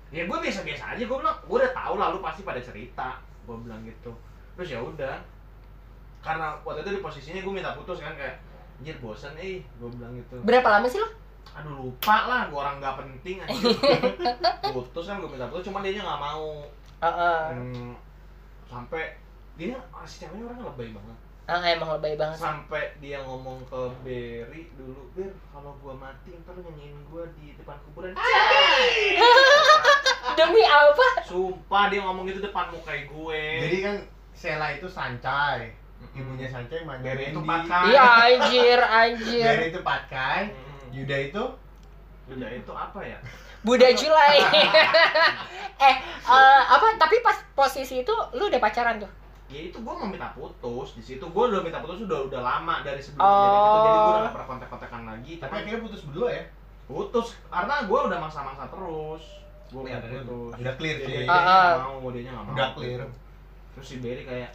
[0.10, 3.18] ya gue biasa biasa aja gue bilang gue udah tahu lah lu pasti pada cerita
[3.44, 4.14] gue bilang gitu
[4.54, 5.18] terus ya udah
[6.24, 8.40] karena waktu itu di posisinya gue minta putus kan kayak
[8.76, 11.08] anjir bosan eh gue bilang gitu Berapa lama sih lo?
[11.54, 13.54] aduh lupa lah gue orang nggak penting aja
[14.74, 16.64] putus kan gue minta putus cuma dia nggak mau
[16.98, 17.44] Heeh.
[17.52, 17.92] Hmm,
[18.66, 19.20] sampai
[19.54, 22.40] dia ah, si ceweknya orangnya lebay banget Ah, emang lebay banget.
[22.40, 22.48] sih.
[22.48, 27.76] sampai dia ngomong ke Berry dulu Ber kalau gua mati ntar nyanyiin gua di depan
[27.84, 28.16] kuburan
[30.34, 31.08] Demi apa?
[31.22, 33.96] sumpah dia ngomong gitu depan mukai gue Jadi kan
[34.34, 35.70] Sela itu sancai.
[36.12, 39.45] Ibunya sancai Manya Berry itu pakai Iya anjir anjir.
[39.47, 40.41] Berry itu patkai.
[40.47, 40.93] Mm-mm.
[40.93, 41.43] Yuda itu
[42.26, 43.20] Udah itu apa ya
[43.62, 44.43] Buddha Julai.
[45.88, 46.88] eh, eh, apa?
[46.97, 49.12] Tapi pas posisi itu lu udah pacaran tuh?
[49.45, 52.82] ya itu gua mau minta putus di situ gua udah minta putus udah udah lama
[52.82, 53.30] dari sebelum Oh.
[53.30, 56.43] kejadian itu jadi gua udah gak pernah kontak-kontakan lagi tapi akhirnya putus berdua ya.
[56.84, 59.24] putus karena gua udah maksa-maksa terus
[59.70, 61.14] gua Iya, minta putus udah clear dia, sih.
[61.14, 62.99] dia, nggak mau dia nggak mau Udah clear.
[63.70, 64.49] terus si Berry kayak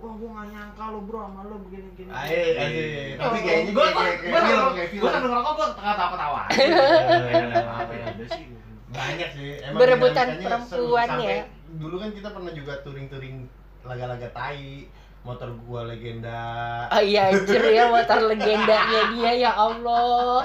[0.00, 2.84] wah gua gak nyangka lo bro sama lo begini gini Ayo, ayo.
[3.14, 5.00] Tapi kayaknya gua kayak- gua kayak- gua kayak film, sambil- kayak film.
[5.00, 8.44] gua sambil ngerokok gua ketawa-ketawa apa ya sih
[8.90, 11.38] banyak sih emang Berebutan perempuan ya.
[11.72, 13.36] dulu kan kita pernah juga touring-touring
[13.82, 14.90] laga-laga tai
[15.20, 16.40] motor gua legenda
[16.88, 18.80] Oh iya anjir ya motor legendanya
[19.10, 20.42] dia ya Allah.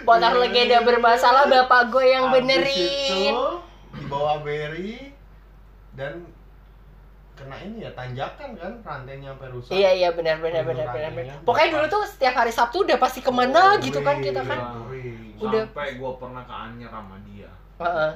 [0.00, 3.34] Motor legenda bermasalah bapak gue yang Habis benerin.
[3.34, 3.48] itu
[3.92, 5.12] dibawa Berry
[5.92, 6.31] dan
[7.42, 11.10] kena ini ya tanjakan kan rantainya sampai rusak Iya iya benar benar benar benar.
[11.10, 11.34] benar.
[11.42, 14.58] Pokoknya dulu tuh setiap hari Sabtu udah pasti ke mana gitu kan kita kan.
[14.78, 15.34] Touring.
[15.36, 15.66] Udah.
[15.66, 18.12] sampai gua pernah ke Anyer sama dia Heeh.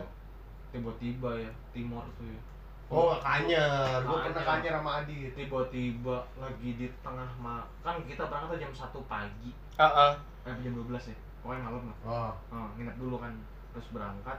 [0.70, 2.38] tiba-tiba ya timur tuh ya
[2.86, 4.72] oh kanyer gua pernah Kanyer.
[4.72, 10.12] sama Adit tiba-tiba lagi di tengah ma kan kita berangkat tuh jam 1 pagi Heeh.
[10.46, 13.34] eh jam 12 ya pokoknya malam lah oh oh, nginep dulu kan
[13.74, 14.38] terus berangkat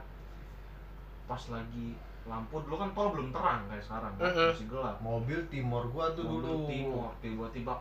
[1.28, 4.28] pas lagi lampu dulu kan tol belum terang kayak sekarang kan?
[4.28, 4.50] Mm-mm.
[4.52, 4.96] masih gelap.
[5.00, 6.68] Mobil timur gua tuh Mobil dulu.
[6.68, 7.74] timur tiba-tiba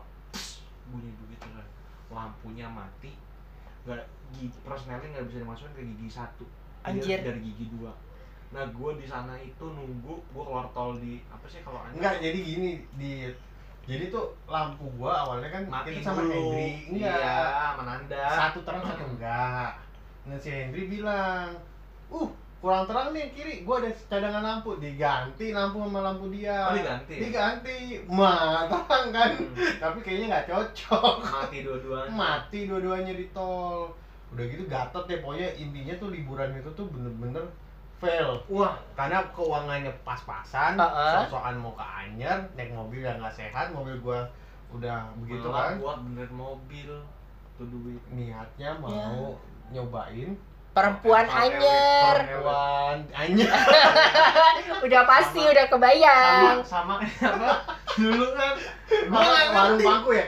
[0.87, 1.67] bunyi begitu kan.
[2.07, 3.11] Lampunya mati
[3.83, 4.03] nggak
[4.35, 6.45] gigi persneling nggak bisa dimasukin ke gigi satu.
[6.87, 7.19] Anjir.
[7.19, 7.91] dari gigi dua.
[8.55, 12.39] Nah gue di sana itu nunggu gue keluar tol di apa sih kalau enggak jadi
[12.39, 13.27] gini di
[13.87, 16.31] jadi tuh lampu gua awalnya kan mati kita sama dulu.
[16.31, 19.71] Hendry enggak iya menanda satu terang satu enggak
[20.27, 21.55] nah si Hendry bilang
[22.11, 24.75] uh kurang terang nih kiri gua ada cadangan lampu.
[24.81, 26.69] Diganti lampu sama lampu dia.
[26.69, 27.15] Oh, diganti?
[27.21, 27.77] diganti.
[28.09, 29.31] Mah terang kan?
[29.37, 29.53] Hmm.
[29.77, 31.15] tapi kayaknya nggak cocok.
[31.21, 32.09] Mati dua-duanya.
[32.09, 33.93] Mati dua-duanya di tol.
[34.33, 37.45] Udah gitu gatot deh pokoknya intinya tuh liburan itu tuh bener-bener
[37.97, 38.41] fail.
[38.49, 41.13] Wah karena keuangannya pas-pasan Heeh.
[41.29, 44.25] sok-sokan mau ke Anyer naik mobil yang nggak sehat mobil gua
[44.67, 45.79] udah begitu malah kan?
[45.79, 46.91] buat benerin mobil.
[47.57, 48.01] Tuh duit.
[48.09, 49.07] Niatnya mau Ya.
[49.73, 50.33] nyobain
[50.77, 53.49] perempuan anyer perempuan Anyer
[54.79, 56.55] udah pasti Sama- udah kebayang.
[56.61, 57.47] Sama sama.
[57.49, 57.49] Apa
[57.95, 58.53] dulu kan
[59.09, 60.25] gua warung bangku ya?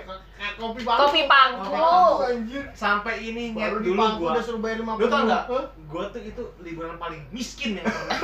[0.58, 1.00] Kopi bangku.
[1.00, 2.64] Kopi pangku Bangku, anjir.
[2.74, 4.34] Sampai ini nyet di dulu gua.
[4.34, 5.44] udah suruh bayar lima Lu tau nggak?
[5.86, 8.18] gua tuh itu liburan paling miskin yang pernah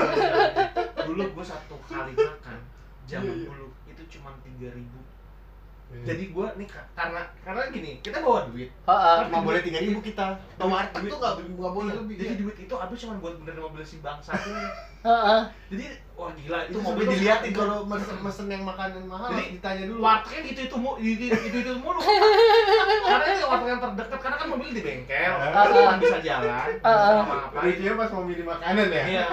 [1.07, 2.57] dulu gua satu kali makan
[3.05, 3.47] zaman Iya, iya.
[3.47, 4.97] dulu itu cuma tiga ribu
[5.97, 8.67] jadi jadi gua nih ka- karena karena gini kita bawa duit.
[8.67, 9.17] Heeh.
[9.23, 10.27] cuma boleh tiga ribu kita.
[10.57, 11.91] Duit- itu duit- nggak nggak boleh.
[11.91, 14.65] Iya, lebih jadi duit itu habis cuma buat benerin mobil si bangsa ini
[15.01, 15.41] Heeh.
[15.69, 19.43] jadi wah gila itu itu mobil tuh diliatin kalau mesen, mesen yang makanan mahal Jadi,
[19.53, 19.99] ditanya dulu.
[20.01, 21.99] wartegnya itu itu mu itu itu, itu, itu mulu.
[23.05, 25.33] Karena itu warteg yang terdekat karena kan mobil di bengkel.
[25.53, 27.19] Kan bisa jalan Heeh.
[27.21, 27.59] apa-apa.
[27.61, 29.03] Lucunya pas mau milih makanan ya?
[29.05, 29.25] Iya.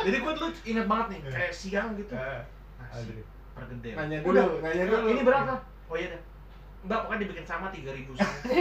[0.00, 1.30] Jadi gue dulu inget banget nih Iya.
[1.30, 2.14] kayak siang gitu.
[2.14, 2.40] Eh,
[2.78, 3.12] nasi
[3.52, 3.94] pergedel.
[3.94, 5.06] Nanya dulu, nanya dulu.
[5.06, 5.52] ini berapa
[5.92, 6.22] oh iya dah
[6.82, 8.12] Mbak, pokoknya dibikin sama 3000 ribu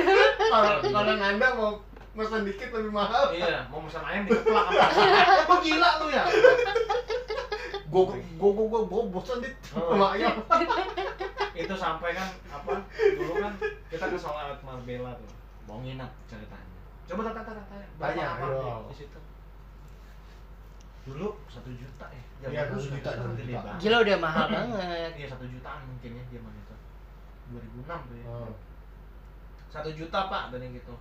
[0.52, 1.80] kalau kalau nanda mau
[2.12, 4.84] mesen dikit lebih mahal Iya, mau pesan ayam dikeplak apa
[5.48, 6.24] Lu gila lu ya?
[7.82, 9.96] gue gue gue gue gue bosan dit Oh.
[9.96, 10.36] sama ayam
[11.54, 13.54] Itu sampai kan, apa, dulu kan
[13.88, 15.32] kita ke Solat Marbella tuh
[15.64, 16.68] Mau nginep ceritanya
[17.08, 18.48] Coba tanya, tanya, tanya ayo.
[18.54, 19.20] nih di situ?
[21.04, 22.24] Dulu satu juta ya?
[22.46, 23.60] Iya, dulu satu juta, kan gede juta.
[23.60, 23.80] banget.
[23.82, 25.12] Gila udah mahal banget.
[25.18, 26.61] Iya, satu jutaan mungkin ya zaman itu
[27.52, 28.54] 2006 tuh ya Oh.
[29.68, 30.93] satu juta pak dan yang gitu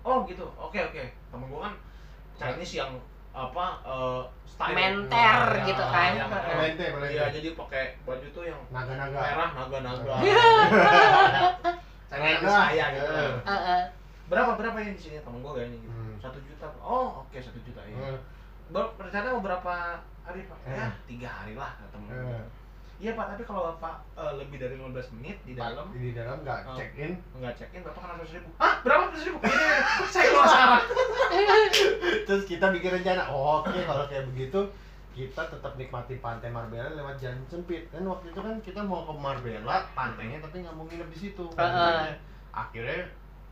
[0.00, 1.74] oh gitu oke oke temen gua kan
[2.34, 2.92] Chinese yang
[3.30, 6.10] apa eh style Menter Ya, gitu kan.
[6.12, 6.56] yang- Heeh.
[6.58, 7.08] Lente, lente.
[7.10, 10.44] iya jadi pakai baju tuh yang naga-naga merah naga-naga Iya.
[12.10, 12.60] Chinese Naga.
[12.66, 13.28] kaya gitu Iya.
[13.44, 13.80] Heeh.
[14.26, 16.16] berapa berapa yang di sini temen gua kayaknya gitu Hmm.
[16.18, 18.18] satu juta oh oke satu juta ya Eh,
[18.68, 19.74] Ber- rencana mau berapa
[20.22, 20.92] hari pak ya Eh.
[21.06, 22.44] tiga hari lah temen gua eh.
[22.98, 26.60] Iya pak tapi kalau bapak eh, lebih dari 15 menit di dalam di dalam nggak
[26.66, 26.74] Oh.
[26.74, 28.48] check in nggak check in bapak kena seratus ribu.
[28.58, 29.02] Ah berapa?
[29.08, 29.38] seratus ribu?
[29.38, 30.82] Ini saya keluar sekarang.
[32.26, 34.60] Terus kita bikin rencana oh, oke kalau kayak begitu
[35.14, 37.90] kita tetap nikmati pantai Marbella lewat jalan sempit.
[37.90, 41.44] Kan waktu itu kan kita mau ke Marbella pantainya tapi nggak mau nginep di situ.
[41.54, 42.14] Heeh.
[42.48, 43.06] akhirnya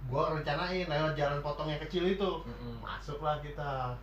[0.07, 2.31] gua rencanain lewat jalan potong yang kecil itu.
[2.43, 2.83] Mm-mm.
[2.83, 3.95] masuklah kita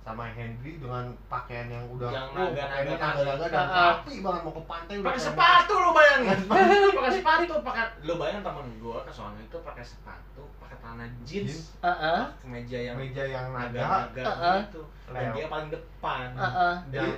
[0.00, 4.94] sama Henry dengan pakaian yang udah Yang naga-naga naga-naga dan rapi banget mau ke pantai
[4.96, 6.38] udah pakai sepatu lu bayangin.
[6.96, 11.28] Pakai sepatu pakai lu bayangin temen gua ke sono itu pakai sepatu pakai celana Jeans.
[11.28, 11.60] jeans.
[11.84, 12.20] Heeh.
[12.40, 14.08] kemeja yang meja yang naga.
[14.16, 14.58] Heeh.
[14.72, 14.82] gitu.
[15.12, 15.34] Dan Leo.
[15.36, 16.26] dia paling depan.
[16.32, 16.74] Heeh.
[16.88, 17.10] jadi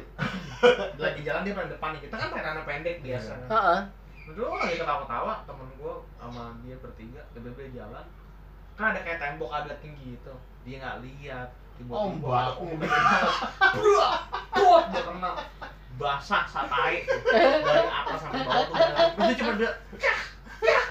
[1.07, 1.89] lagi jalan dia paling depan.
[1.95, 3.33] Nih kita kan pakai celana pendek biasa.
[3.47, 3.81] Heeh.
[4.27, 8.05] Dulu lagi ketawa-tawa temen gua sama dia bertiga tiba-tiba jalan.
[8.75, 10.35] Kan ada kayak tembok agak tinggi gitu.
[10.67, 12.61] Dia nggak lihat Ombak.
[14.53, 15.31] Buat dia kena
[16.01, 17.05] basah satai.
[17.07, 19.71] Dari atas sampai bawah tuh dia cuma dia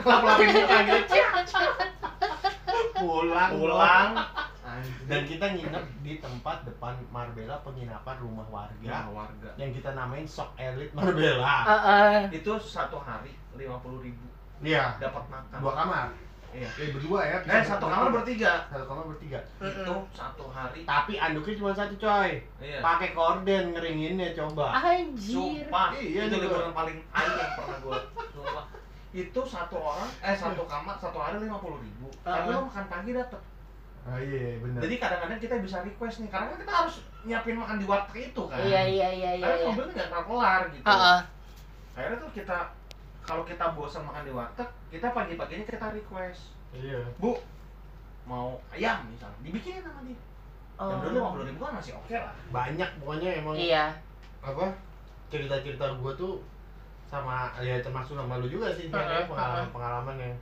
[0.01, 1.15] lap-lapin muka gitu
[3.01, 4.09] pulang pulang.
[5.07, 8.79] Dan kita nginep di tempat depan Marbella penginapan rumah warga.
[8.84, 9.51] Ya warga.
[9.59, 11.55] Yang kita namain Sok Elit Marbella.
[11.67, 12.39] Heeh.
[12.39, 14.23] itu satu hari lima puluh ribu.
[14.61, 15.59] Iya, dapat makan.
[15.59, 16.07] Dua kamar.
[16.51, 17.37] Iya Eh berdua ya.
[17.39, 19.39] eh satu kamar bertiga Satu kamar bertiga.
[19.59, 22.31] itu satu hari Tapi anduknya cuma satu coy.
[22.57, 24.75] iya Pakai korden ngeringinnya coba.
[24.77, 25.31] Anjir.
[25.33, 27.99] Sumpah, Iya, itu liburan paling aing yang pernah gua
[28.29, 28.65] Sumpah
[29.11, 32.55] Itu satu orang, eh satu kamar, satu hari lima puluh ribu Tapi Uh-uh.
[32.57, 33.41] lo makan pagi dapet
[34.01, 34.81] Ah iya benar.
[34.81, 38.43] Jadi kadang-kadang kita bisa request nih Karena kan kita harus nyiapin makan di warteg itu
[38.43, 39.45] kan Iya iya iya iya.
[39.45, 39.67] Karena iya.
[39.67, 41.19] mobilnya nggak kelar gitu Heeh.
[41.91, 42.57] Akhirnya tuh kita
[43.32, 46.51] kalau kita bosan makan di warteg, kita pagi-paginya kita request.
[46.75, 46.99] Iya.
[47.15, 47.39] Bu,
[48.27, 50.19] mau ayam misalnya, dibikinin sama dia.
[50.75, 52.36] Dan dulu lima puluh ribu kan masih oke lah.
[52.51, 53.55] Banyak pokoknya emang.
[53.55, 53.95] Iya.
[54.43, 54.67] apa?
[55.32, 56.43] Cerita-cerita gua tuh
[57.07, 60.34] sama ya termasuk sama lu juga sih Heeh, uh pengalaman-pengalaman yang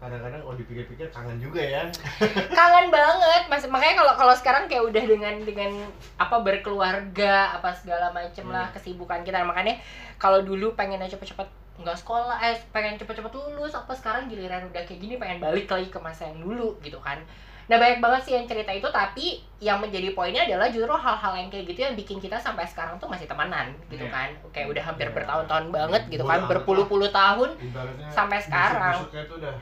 [0.00, 1.84] kadang-kadang kalau dipikir-pikir kangen juga ya.
[2.60, 3.42] kangen banget.
[3.52, 5.70] Mas makanya kalau kalau sekarang kayak udah dengan dengan
[6.16, 9.44] apa berkeluarga apa segala macem lah kesibukan kita.
[9.44, 9.76] Makanya
[10.16, 15.00] kalau dulu pengennya cepet-cepet nggak sekolah eh pengen cepet-cepet lulus apa sekarang giliran udah kayak
[15.00, 17.16] gini pengen balik lagi ke masa yang dulu gitu kan
[17.66, 19.26] nah banyak banget sih yang cerita itu tapi
[19.58, 23.06] yang menjadi poinnya adalah justru hal-hal yang kayak gitu yang bikin kita sampai sekarang tuh
[23.06, 24.10] masih temenan gitu Iya.
[24.10, 25.14] kan kayak udah hampir Iya.
[25.14, 27.54] bertahun-tahun banget gitu kan berpuluh-puluh tahun
[28.10, 29.06] Sampai sekarang.
[29.06, 29.54] udah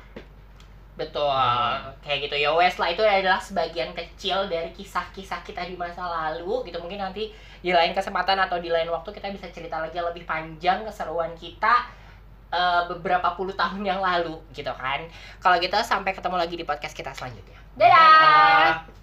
[0.99, 1.95] Betul, Hmm.
[2.03, 6.67] kayak gitu ya wes lah itu adalah sebagian kecil dari kisah-kisah kita di masa lalu
[6.67, 10.27] gitu mungkin nanti di lain kesempatan atau di lain waktu kita bisa cerita lagi lebih
[10.27, 11.87] panjang keseruan kita
[12.53, 15.05] eh, beberapa puluh tahun yang lalu gitu kan.
[15.41, 17.59] Kalau gitu sampai ketemu lagi di podcast kita selanjutnya.
[17.79, 17.95] Dadah!
[17.95, 18.98] Dadah.